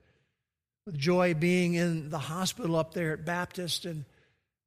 with 0.86 0.98
Joy 0.98 1.34
being 1.34 1.76
in 1.76 2.10
the 2.10 2.20
hospital 2.20 2.76
up 2.76 2.94
there 2.94 3.14
at 3.14 3.26
Baptist 3.26 3.86
and 3.86 4.06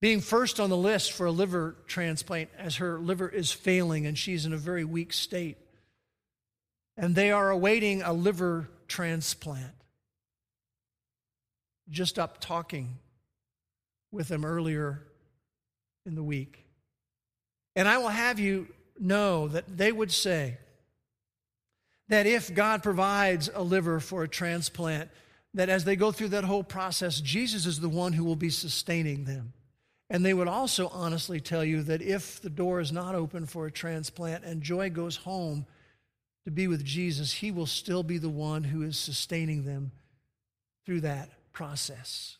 being 0.01 0.20
first 0.20 0.59
on 0.59 0.68
the 0.68 0.77
list 0.77 1.12
for 1.12 1.27
a 1.27 1.31
liver 1.31 1.77
transplant 1.87 2.51
as 2.59 2.77
her 2.77 2.98
liver 2.98 3.29
is 3.29 3.53
failing 3.53 4.07
and 4.07 4.18
she's 4.18 4.44
in 4.44 4.53
a 4.53 4.59
very 4.59 4.85
weak 4.85 5.12
state. 5.12 5.59
And 6.96 7.14
they 7.14 7.31
are 7.31 7.51
awaiting 7.51 8.03
a 8.03 8.12
liver 8.12 8.68
transplant. 8.88 9.75
Just 11.88 12.18
up 12.18 12.40
talking 12.40 12.98
with 14.11 14.29
them 14.29 14.44
earlier 14.44 15.03
in 16.05 16.14
the 16.14 16.22
week. 16.22 16.66
And 17.75 17.88
I 17.88 17.98
will 17.98 18.09
have 18.09 18.38
you 18.38 18.68
know 18.98 19.48
that 19.48 19.77
they 19.77 19.92
would 19.92 20.12
say 20.12 20.59
that 22.09 22.27
if 22.27 22.55
God 22.55 22.83
provides 22.83 23.48
a 23.53 23.62
liver 23.62 24.01
for 24.01 24.22
a 24.22 24.29
transplant, 24.29 25.11
that 25.54 25.68
as 25.68 25.84
they 25.84 25.96
go 25.96 26.12
through 26.12 26.28
that 26.28 26.44
whole 26.44 26.64
process, 26.64 27.20
Jesus 27.20 27.66
is 27.66 27.80
the 27.80 27.88
one 27.88 28.12
who 28.12 28.24
will 28.24 28.36
be 28.36 28.50
sustaining 28.50 29.24
them. 29.24 29.52
And 30.08 30.24
they 30.24 30.34
would 30.34 30.48
also 30.48 30.88
honestly 30.88 31.40
tell 31.40 31.64
you 31.64 31.82
that 31.84 32.02
if 32.02 32.40
the 32.40 32.50
door 32.50 32.80
is 32.80 32.92
not 32.92 33.14
open 33.14 33.46
for 33.46 33.66
a 33.66 33.72
transplant 33.72 34.44
and 34.44 34.62
Joy 34.62 34.90
goes 34.90 35.16
home 35.16 35.66
to 36.44 36.50
be 36.50 36.66
with 36.66 36.84
Jesus, 36.84 37.32
he 37.32 37.50
will 37.50 37.66
still 37.66 38.02
be 38.02 38.18
the 38.18 38.28
one 38.28 38.64
who 38.64 38.82
is 38.82 38.98
sustaining 38.98 39.64
them 39.64 39.92
through 40.84 41.00
that 41.02 41.30
process. 41.52 42.36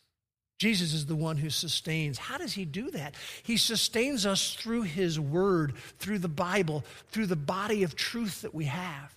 Jesus 0.59 0.93
is 0.93 1.07
the 1.07 1.15
one 1.15 1.37
who 1.37 1.49
sustains. 1.49 2.17
How 2.17 2.37
does 2.37 2.53
he 2.53 2.63
do 2.63 2.91
that? 2.91 3.15
He 3.41 3.57
sustains 3.57 4.25
us 4.25 4.53
through 4.53 4.83
his 4.83 5.19
word, 5.19 5.73
through 5.99 6.19
the 6.19 6.29
Bible, 6.29 6.85
through 7.09 7.25
the 7.25 7.35
body 7.35 7.83
of 7.83 7.95
truth 7.95 8.43
that 8.43 8.53
we 8.53 8.65
have. 8.65 9.13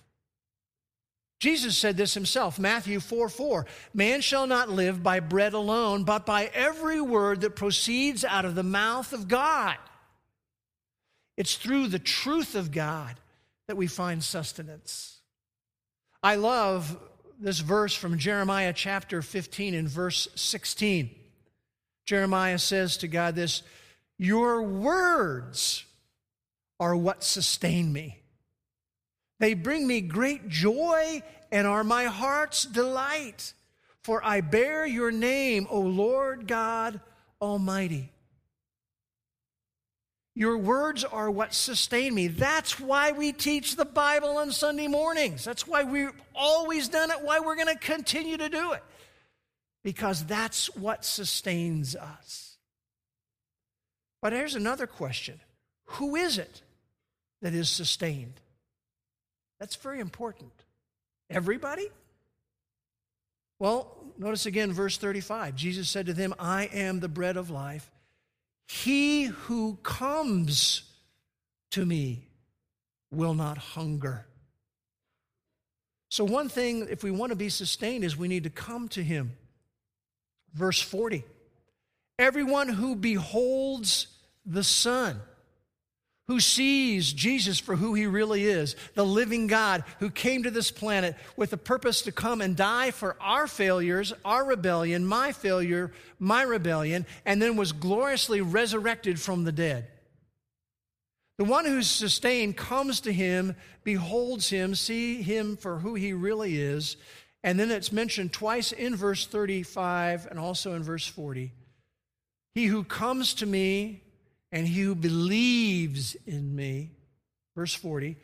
Jesus 1.39 1.77
said 1.77 1.97
this 1.97 2.15
himself, 2.15 2.57
Matthew 2.57 2.99
4 2.99 3.29
4. 3.29 3.65
Man 3.93 4.21
shall 4.21 4.47
not 4.47 4.69
live 4.69 5.03
by 5.03 5.19
bread 5.19 5.53
alone, 5.53 6.03
but 6.03 6.25
by 6.25 6.49
every 6.53 6.99
word 6.99 7.41
that 7.41 7.55
proceeds 7.55 8.25
out 8.25 8.45
of 8.45 8.55
the 8.55 8.63
mouth 8.63 9.13
of 9.13 9.27
God. 9.27 9.77
It's 11.35 11.55
through 11.55 11.87
the 11.89 11.99
truth 11.99 12.55
of 12.55 12.71
God 12.71 13.15
that 13.67 13.77
we 13.77 13.85
find 13.85 14.23
sustenance. 14.23 15.19
I 16.23 16.35
love 16.35 16.97
this 17.39 17.59
verse 17.59 17.93
from 17.93 18.17
Jeremiah 18.17 18.73
chapter 18.73 19.21
15 19.21 19.75
and 19.75 19.87
verse 19.87 20.27
16. 20.33 21.11
Jeremiah 22.05 22.57
says 22.57 22.97
to 22.97 23.07
God 23.07 23.35
this 23.35 23.61
Your 24.17 24.63
words 24.63 25.85
are 26.79 26.95
what 26.95 27.23
sustain 27.23 27.93
me. 27.93 28.19
They 29.39 29.53
bring 29.53 29.87
me 29.87 30.01
great 30.01 30.47
joy 30.47 31.21
and 31.51 31.67
are 31.67 31.83
my 31.83 32.05
heart's 32.05 32.63
delight. 32.65 33.53
For 34.03 34.23
I 34.23 34.41
bear 34.41 34.85
your 34.85 35.11
name, 35.11 35.67
O 35.69 35.81
Lord 35.81 36.47
God 36.47 36.99
Almighty. 37.41 38.11
Your 40.33 40.57
words 40.57 41.03
are 41.03 41.31
what 41.31 41.53
sustain 41.53 42.13
me. 42.13 42.27
That's 42.27 42.79
why 42.79 43.11
we 43.11 43.31
teach 43.33 43.75
the 43.75 43.85
Bible 43.85 44.37
on 44.37 44.51
Sunday 44.51 44.87
mornings. 44.87 45.43
That's 45.43 45.65
why 45.67 45.83
we've 45.83 46.11
always 46.35 46.89
done 46.89 47.09
it, 47.09 47.21
why 47.23 47.39
we're 47.39 47.55
going 47.55 47.73
to 47.73 47.75
continue 47.75 48.37
to 48.37 48.47
do 48.47 48.73
it. 48.73 48.83
Because 49.83 50.23
that's 50.25 50.67
what 50.75 51.03
sustains 51.03 51.95
us. 51.95 52.57
But 54.21 54.31
here's 54.33 54.55
another 54.55 54.85
question 54.87 55.39
Who 55.85 56.15
is 56.15 56.37
it 56.37 56.61
that 57.41 57.53
is 57.53 57.67
sustained? 57.67 58.39
That's 59.59 59.75
very 59.75 59.99
important. 59.99 60.51
Everybody? 61.29 61.87
Well, 63.59 63.97
notice 64.17 64.45
again 64.45 64.71
verse 64.71 64.97
35. 64.97 65.55
Jesus 65.55 65.89
said 65.89 66.05
to 66.05 66.13
them, 66.13 66.33
I 66.39 66.65
am 66.65 66.99
the 66.99 67.07
bread 67.07 67.37
of 67.37 67.49
life. 67.49 67.89
He 68.67 69.25
who 69.25 69.77
comes 69.81 70.83
to 71.71 71.85
me 71.85 72.27
will 73.11 73.33
not 73.33 73.57
hunger. 73.57 74.25
So, 76.09 76.23
one 76.23 76.49
thing, 76.49 76.87
if 76.89 77.03
we 77.03 77.11
want 77.11 77.31
to 77.31 77.35
be 77.35 77.49
sustained, 77.49 78.03
is 78.03 78.15
we 78.15 78.27
need 78.27 78.43
to 78.43 78.49
come 78.49 78.87
to 78.89 79.03
him. 79.03 79.33
Verse 80.53 80.81
40 80.81 81.23
Everyone 82.19 82.69
who 82.69 82.95
beholds 82.95 84.07
the 84.45 84.63
Son, 84.63 85.19
who 86.27 86.39
sees 86.41 87.13
Jesus 87.13 87.57
for 87.57 87.77
who 87.77 87.93
he 87.93 88.05
really 88.05 88.43
is, 88.43 88.75
the 88.95 89.05
living 89.05 89.47
God 89.47 89.85
who 89.99 90.09
came 90.09 90.43
to 90.43 90.51
this 90.51 90.71
planet 90.71 91.15
with 91.37 91.51
the 91.51 91.57
purpose 91.57 92.01
to 92.01 92.11
come 92.11 92.41
and 92.41 92.55
die 92.55 92.91
for 92.91 93.15
our 93.21 93.47
failures, 93.47 94.11
our 94.25 94.43
rebellion, 94.43 95.05
my 95.05 95.31
failure, 95.31 95.91
my 96.19 96.41
rebellion, 96.41 97.05
and 97.25 97.41
then 97.41 97.55
was 97.55 97.71
gloriously 97.71 98.41
resurrected 98.41 99.19
from 99.21 99.45
the 99.45 99.53
dead. 99.53 99.87
The 101.37 101.45
one 101.45 101.65
who's 101.65 101.87
sustained 101.87 102.57
comes 102.57 102.99
to 103.01 103.13
him, 103.13 103.55
beholds 103.85 104.49
him, 104.49 104.75
see 104.75 105.21
him 105.21 105.55
for 105.55 105.79
who 105.79 105.95
he 105.95 106.11
really 106.11 106.59
is, 106.59 106.97
and 107.41 107.57
then 107.57 107.71
it's 107.71 107.91
mentioned 107.93 108.33
twice 108.33 108.73
in 108.73 108.97
verse 108.97 109.25
35 109.25 110.27
and 110.29 110.39
also 110.39 110.73
in 110.73 110.83
verse 110.83 111.07
40. 111.07 111.53
He 112.53 112.65
who 112.65 112.83
comes 112.83 113.35
to 113.35 113.45
me 113.45 114.01
and 114.51 114.67
he 114.67 114.81
who 114.81 114.95
believes 114.95 116.15
in 116.25 116.55
me, 116.55 116.91
verse 117.55 117.73
40, 117.73 118.17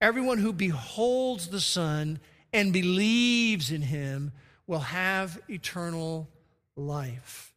everyone 0.00 0.38
who 0.38 0.52
beholds 0.52 1.48
the 1.48 1.60
Son 1.60 2.18
and 2.52 2.72
believes 2.72 3.70
in 3.70 3.82
him 3.82 4.32
will 4.66 4.80
have 4.80 5.40
eternal 5.48 6.28
life. 6.76 7.52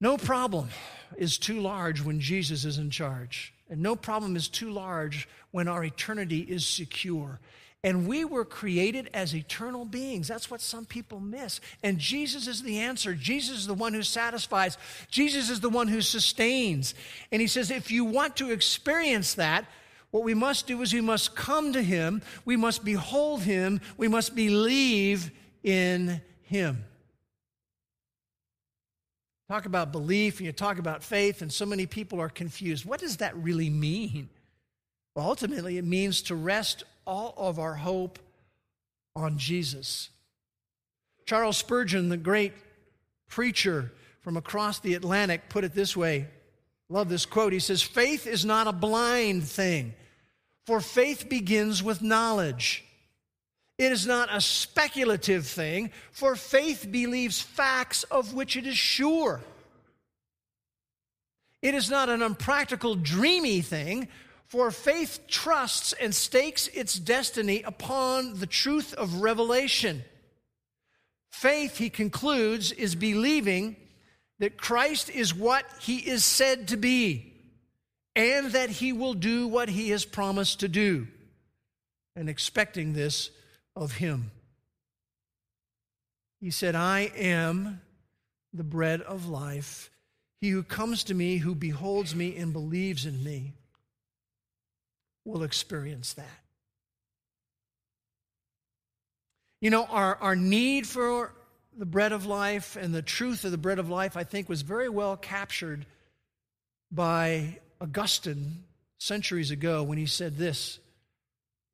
No 0.00 0.16
problem 0.16 0.68
is 1.16 1.38
too 1.38 1.60
large 1.60 2.02
when 2.02 2.18
Jesus 2.18 2.64
is 2.64 2.78
in 2.78 2.90
charge, 2.90 3.54
and 3.70 3.80
no 3.80 3.94
problem 3.94 4.34
is 4.34 4.48
too 4.48 4.70
large 4.70 5.28
when 5.52 5.68
our 5.68 5.84
eternity 5.84 6.40
is 6.40 6.66
secure. 6.66 7.38
And 7.84 8.06
we 8.06 8.24
were 8.24 8.44
created 8.44 9.10
as 9.12 9.34
eternal 9.34 9.84
beings. 9.84 10.28
That's 10.28 10.50
what 10.50 10.60
some 10.60 10.84
people 10.84 11.18
miss. 11.18 11.60
And 11.82 11.98
Jesus 11.98 12.46
is 12.46 12.62
the 12.62 12.78
answer. 12.78 13.12
Jesus 13.12 13.58
is 13.58 13.66
the 13.66 13.74
one 13.74 13.92
who 13.92 14.04
satisfies. 14.04 14.78
Jesus 15.10 15.50
is 15.50 15.58
the 15.58 15.68
one 15.68 15.88
who 15.88 16.00
sustains. 16.00 16.94
And 17.32 17.40
he 17.40 17.48
says, 17.48 17.72
if 17.72 17.90
you 17.90 18.04
want 18.04 18.36
to 18.36 18.52
experience 18.52 19.34
that, 19.34 19.64
what 20.12 20.22
we 20.22 20.34
must 20.34 20.66
do 20.68 20.80
is 20.82 20.92
we 20.92 21.00
must 21.00 21.34
come 21.34 21.72
to 21.72 21.82
him, 21.82 22.22
we 22.44 22.56
must 22.56 22.84
behold 22.84 23.42
him, 23.42 23.80
we 23.96 24.08
must 24.08 24.36
believe 24.36 25.32
in 25.64 26.20
him. 26.42 26.84
Talk 29.48 29.66
about 29.66 29.90
belief 29.90 30.38
and 30.38 30.46
you 30.46 30.52
talk 30.52 30.78
about 30.78 31.02
faith, 31.02 31.42
and 31.42 31.52
so 31.52 31.66
many 31.66 31.86
people 31.86 32.20
are 32.20 32.28
confused. 32.28 32.84
What 32.84 33.00
does 33.00 33.16
that 33.16 33.36
really 33.36 33.70
mean? 33.70 34.28
Well, 35.14 35.26
ultimately, 35.26 35.78
it 35.78 35.84
means 35.84 36.22
to 36.22 36.34
rest 36.34 36.84
all 37.06 37.34
of 37.36 37.58
our 37.58 37.74
hope 37.74 38.18
on 39.14 39.38
Jesus. 39.38 40.10
Charles 41.26 41.56
Spurgeon, 41.56 42.08
the 42.08 42.16
great 42.16 42.52
preacher 43.28 43.92
from 44.20 44.36
across 44.36 44.80
the 44.80 44.94
Atlantic, 44.94 45.48
put 45.48 45.64
it 45.64 45.74
this 45.74 45.96
way. 45.96 46.28
Love 46.88 47.08
this 47.08 47.26
quote. 47.26 47.52
He 47.52 47.58
says, 47.58 47.82
Faith 47.82 48.26
is 48.26 48.44
not 48.44 48.66
a 48.66 48.72
blind 48.72 49.44
thing, 49.44 49.94
for 50.66 50.80
faith 50.80 51.28
begins 51.28 51.82
with 51.82 52.02
knowledge. 52.02 52.84
It 53.78 53.90
is 53.90 54.06
not 54.06 54.28
a 54.30 54.40
speculative 54.40 55.46
thing, 55.46 55.90
for 56.12 56.36
faith 56.36 56.86
believes 56.90 57.40
facts 57.40 58.04
of 58.04 58.34
which 58.34 58.56
it 58.56 58.66
is 58.66 58.76
sure. 58.76 59.40
It 61.62 61.74
is 61.74 61.88
not 61.88 62.08
an 62.08 62.22
unpractical, 62.22 62.96
dreamy 62.96 63.60
thing, 63.60 64.08
for 64.52 64.70
faith 64.70 65.20
trusts 65.28 65.94
and 65.94 66.14
stakes 66.14 66.68
its 66.74 66.98
destiny 66.98 67.62
upon 67.62 68.38
the 68.38 68.46
truth 68.46 68.92
of 68.92 69.22
revelation. 69.22 70.04
Faith, 71.30 71.78
he 71.78 71.88
concludes, 71.88 72.70
is 72.70 72.94
believing 72.94 73.74
that 74.40 74.58
Christ 74.58 75.08
is 75.08 75.34
what 75.34 75.64
he 75.80 75.96
is 76.00 76.22
said 76.22 76.68
to 76.68 76.76
be 76.76 77.32
and 78.14 78.50
that 78.50 78.68
he 78.68 78.92
will 78.92 79.14
do 79.14 79.48
what 79.48 79.70
he 79.70 79.88
has 79.88 80.04
promised 80.04 80.60
to 80.60 80.68
do, 80.68 81.08
and 82.14 82.28
expecting 82.28 82.92
this 82.92 83.30
of 83.74 83.92
him. 83.92 84.32
He 86.42 86.50
said, 86.50 86.74
I 86.74 87.10
am 87.16 87.80
the 88.52 88.64
bread 88.64 89.00
of 89.00 89.30
life. 89.30 89.90
He 90.42 90.50
who 90.50 90.62
comes 90.62 91.04
to 91.04 91.14
me, 91.14 91.38
who 91.38 91.54
beholds 91.54 92.14
me 92.14 92.36
and 92.36 92.52
believes 92.52 93.06
in 93.06 93.24
me, 93.24 93.54
will 95.24 95.42
experience 95.42 96.14
that. 96.14 96.42
You 99.60 99.70
know, 99.70 99.84
our, 99.84 100.16
our 100.16 100.36
need 100.36 100.86
for 100.86 101.32
the 101.76 101.86
bread 101.86 102.12
of 102.12 102.26
life 102.26 102.76
and 102.76 102.94
the 102.94 103.02
truth 103.02 103.44
of 103.44 103.50
the 103.50 103.58
bread 103.58 103.78
of 103.78 103.88
life, 103.88 104.16
I 104.16 104.24
think, 104.24 104.48
was 104.48 104.62
very 104.62 104.88
well 104.88 105.16
captured 105.16 105.86
by 106.90 107.58
Augustine 107.80 108.64
centuries 108.98 109.50
ago 109.50 109.82
when 109.82 109.98
he 109.98 110.06
said 110.06 110.36
this 110.36 110.78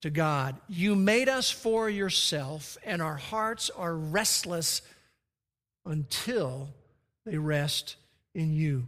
to 0.02 0.10
God 0.10 0.56
You 0.68 0.94
made 0.94 1.28
us 1.28 1.50
for 1.50 1.90
yourself, 1.90 2.78
and 2.84 3.02
our 3.02 3.16
hearts 3.16 3.70
are 3.70 3.94
restless 3.94 4.82
until 5.84 6.68
they 7.24 7.38
rest 7.38 7.96
in 8.34 8.52
you. 8.52 8.86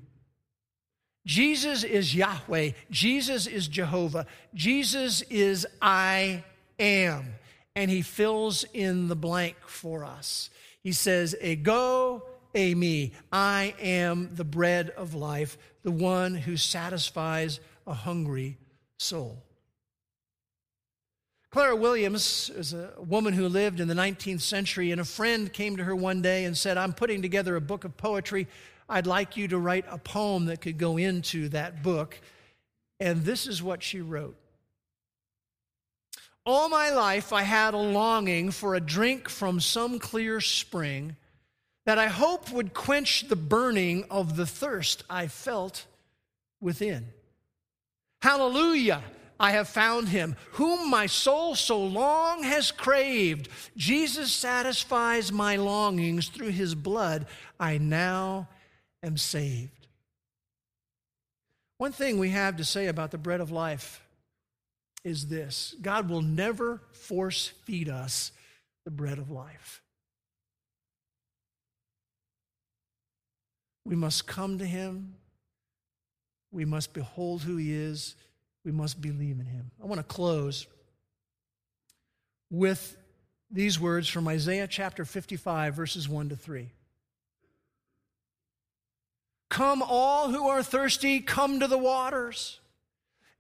Jesus 1.27 1.85
is 1.85 2.15
Yahweh. 2.15 2.71
Jesus 2.91 3.47
is 3.47 3.69
Jehovah. 3.69 4.27
Jesus 4.55 5.23
is 5.23 5.67
I 5.81 6.45
am. 6.79 7.35
And 7.77 7.91
he 7.91 8.03
fills 8.03 8.65
in 8.73 9.09
the 9.09 9.17
blank 9.17 9.57
for 9.67 10.05
us. 10.05 10.51
He 10.83 10.93
says, 10.93 11.37
eh, 11.41 11.53
Ego 11.53 12.23
a 12.55 12.73
eh, 12.73 12.75
me. 12.75 13.13
I 13.33 13.75
am 13.81 14.35
the 14.35 14.45
bread 14.45 14.91
of 14.91 15.15
life, 15.15 15.57
the 15.83 15.91
one 15.91 16.35
who 16.35 16.57
satisfies 16.57 17.61
a 17.87 17.95
hungry 17.95 18.59
soul. 18.99 19.43
Clara 21.51 21.75
Williams 21.75 22.49
is 22.55 22.75
a 22.75 22.93
woman 22.99 23.35
who 23.35 23.49
lived 23.49 23.81
in 23.81 23.89
the 23.89 23.95
19th 23.95 24.41
century, 24.41 24.93
and 24.93 25.01
a 25.01 25.05
friend 25.05 25.53
came 25.53 25.77
to 25.77 25.85
her 25.85 25.97
one 25.97 26.23
day 26.23 26.45
and 26.45 26.57
said, 26.57 26.79
I'm 26.79 26.93
putting 26.93 27.23
together 27.23 27.57
a 27.57 27.61
book 27.61 27.85
of 27.85 27.97
poetry 27.97 28.47
I'd 28.91 29.07
like 29.07 29.37
you 29.37 29.47
to 29.49 29.59
write 29.59 29.85
a 29.89 29.99
poem 29.99 30.47
that 30.47 30.61
could 30.61 30.77
go 30.77 30.97
into 30.97 31.49
that 31.51 31.83
book. 31.83 32.21
And 32.99 33.25
this 33.25 33.47
is 33.47 33.63
what 33.63 33.85
she 33.85 34.01
wrote 34.01 34.37
All 36.45 36.69
my 36.69 36.91
life, 36.91 37.33
I 37.33 37.43
had 37.43 37.73
a 37.73 37.79
longing 37.79 38.51
for 38.51 38.75
a 38.75 38.81
drink 38.81 39.29
from 39.29 39.61
some 39.61 40.01
clear 40.01 40.41
spring 40.41 41.17
that 41.87 41.99
I 41.99 42.09
hope 42.09 42.51
would 42.51 42.75
quench 42.75 43.29
the 43.29 43.37
burning 43.37 44.05
of 44.11 44.37
the 44.37 44.47
thirst 44.47 45.05
I 45.09 45.29
felt 45.29 45.87
within. 46.61 47.07
Hallelujah! 48.21 49.03
I 49.39 49.53
have 49.53 49.71
found 49.71 50.09
him, 50.09 50.37
whom 50.53 50.91
my 50.91 51.07
soul 51.07 51.55
so 51.55 51.83
long 51.83 52.43
has 52.43 52.71
craved. 52.71 53.49
Jesus 53.75 54.31
satisfies 54.31 55.33
my 55.33 55.57
longings 55.57 56.29
through 56.29 56.51
his 56.51 56.75
blood. 56.75 57.27
I 57.59 57.79
now 57.79 58.49
am 59.03 59.17
saved. 59.17 59.87
One 61.79 61.93
thing 61.93 62.19
we 62.19 62.31
have 62.31 62.59
to 62.59 62.65
say 62.65 62.89
about 62.89 63.11
the 63.11 63.19
bread 63.19 63.41
of 63.41 63.51
life 63.51 64.03
is 65.03 65.29
this 65.29 65.75
God 65.81 66.09
will 66.09 66.23
never 66.23 66.81
force 66.93 67.49
feed 67.65 67.89
us 67.89 68.33
the 68.85 68.91
bread 68.91 69.19
of 69.19 69.31
life. 69.31 69.83
We 73.85 73.97
must 73.97 74.27
come 74.27 74.59
to 74.59 74.67
Him. 74.67 75.15
We 76.53 76.65
must 76.65 76.93
behold 76.93 77.43
who 77.43 77.57
He 77.57 77.73
is. 77.73 78.15
We 78.65 78.73
must 78.73 79.01
believe 79.01 79.41
in 79.41 79.47
Him. 79.47 79.71
I 79.83 79.87
want 79.87 80.01
to 80.01 80.05
close 80.05 80.67
with 82.51 82.97
these 83.51 83.81
words 83.81 84.09
from 84.09 84.29
Isaiah 84.29 84.69
chapter 84.69 85.05
55, 85.05 85.75
verses 85.75 86.09
1 86.09 86.29
to 86.29 86.37
3. 86.37 86.69
Come, 89.51 89.83
all 89.83 90.31
who 90.31 90.49
are 90.49 90.63
thirsty, 90.63 91.21
come 91.21 91.61
to 91.61 91.67
the 91.67 91.77
waters. 91.77 92.61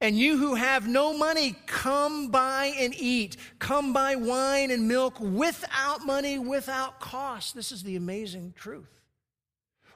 And 0.03 0.19
you 0.19 0.39
who 0.39 0.55
have 0.57 0.89
no 0.89 1.17
money, 1.17 1.55
come 1.67 2.29
buy 2.29 2.73
and 2.79 2.95
eat. 2.95 3.37
Come 3.59 3.93
buy 3.93 4.17
wine 4.17 4.71
and 4.71 4.89
milk 4.89 5.21
without 5.21 6.05
money, 6.05 6.39
without 6.39 7.01
cost. 7.01 7.55
This 7.55 7.71
is 7.71 7.83
the 7.83 7.97
amazing 7.97 8.55
truth. 8.57 9.01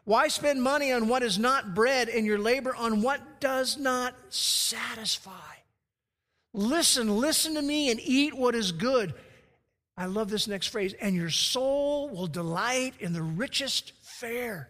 Why 0.04 0.28
spend 0.28 0.62
money 0.62 0.92
on 0.92 1.08
what 1.08 1.22
is 1.22 1.38
not 1.38 1.74
bread 1.74 2.08
and 2.08 2.26
your 2.26 2.38
labor 2.38 2.74
on 2.76 3.02
what 3.02 3.40
does 3.40 3.78
not 3.78 4.14
satisfy? 4.28 5.30
Listen, 6.52 7.16
listen 7.18 7.54
to 7.54 7.62
me 7.62 7.90
and 7.90 7.98
eat 8.00 8.34
what 8.34 8.54
is 8.54 8.70
good. 8.70 9.14
I 9.96 10.06
love 10.06 10.28
this 10.28 10.46
next 10.46 10.68
phrase, 10.68 10.94
and 11.00 11.16
your 11.16 11.30
soul 11.30 12.10
will 12.10 12.26
delight 12.26 12.94
in 13.00 13.12
the 13.12 13.22
richest 13.22 13.92
fare. 14.02 14.68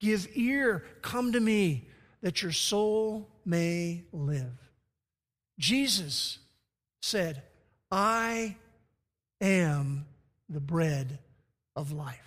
Give 0.00 0.28
ear, 0.34 0.84
come 1.02 1.32
to 1.32 1.40
me, 1.40 1.88
that 2.22 2.42
your 2.42 2.52
soul 2.52 3.28
may 3.44 4.04
live. 4.12 4.52
Jesus 5.58 6.38
said, 7.00 7.42
I 7.90 8.56
am 9.40 10.06
the 10.48 10.60
bread 10.60 11.18
of 11.74 11.92
life. 11.92 12.20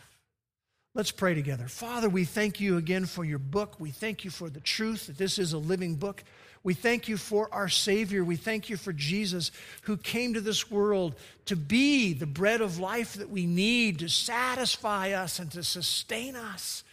Let's 0.95 1.11
pray 1.11 1.36
together. 1.36 1.67
Father, 1.67 2.09
we 2.09 2.26
thank 2.26 2.59
you 2.59 2.78
again 2.78 3.05
for 3.05 3.24
your 3.24 3.39
book. 3.39 3.80
We 3.80 3.91
thank 3.91 4.26
you 4.26 4.32
for 4.32 4.49
the 4.49 4.59
truth 4.59 5.07
that 5.07 5.17
this 5.17 5.38
is 5.38 5.53
a 5.53 5.57
living 5.57 5.95
book. 5.95 6.24
We 6.63 6.74
thank 6.74 7.07
you 7.07 7.15
for 7.15 7.47
our 7.53 7.70
Savior. 7.70 8.24
We 8.24 8.36
thank 8.36 8.70
you 8.70 8.76
for 8.76 8.91
Jesus 8.91 9.51
who 9.84 9.95
came 9.95 10.34
to 10.34 10.41
this 10.41 10.70
world 10.70 11.15
to 11.45 11.55
be 11.55 12.13
the 12.13 12.26
bread 12.26 12.59
of 12.59 12.80
life 12.80 13.13
that 13.13 13.30
we 13.30 13.45
need 13.45 13.99
to 13.99 14.09
satisfy 14.09 15.11
us 15.11 15.39
and 15.39 15.51
to 15.51 15.63
sustain 15.63 16.36
us. 16.36 16.84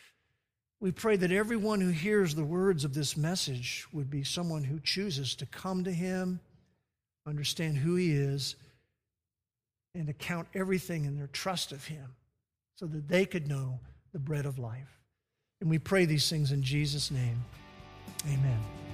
We 0.81 0.93
pray 0.93 1.17
that 1.17 1.33
everyone 1.33 1.81
who 1.81 1.89
hears 1.89 2.35
the 2.35 2.45
words 2.45 2.85
of 2.85 2.95
this 2.95 3.17
message 3.17 3.87
would 3.93 4.11
be 4.11 4.25
someone 4.25 4.65
who 4.65 4.79
chooses 4.81 5.35
to 5.37 5.47
come 5.47 5.85
to 5.85 5.93
Him, 5.93 6.41
understand 7.27 7.79
who 7.79 7.97
He 7.97 8.13
is, 8.13 8.57
and 9.95 10.07
to 10.07 10.13
count 10.13 10.49
everything 10.55 11.07
in 11.07 11.17
their 11.17 11.29
trust 11.29 11.73
of 11.73 11.87
Him 11.87 12.15
so 12.75 12.87
that 12.87 13.09
they 13.09 13.25
could 13.25 13.49
know 13.49 13.81
the 14.13 14.19
bread 14.19 14.45
of 14.45 14.59
life. 14.59 15.01
And 15.61 15.71
we 15.71 15.79
pray 15.79 16.05
these 16.05 16.29
things 16.29 16.53
in 16.53 16.63
Jesus' 16.63 17.11
name. 17.11 17.43
Amen. 18.27 18.86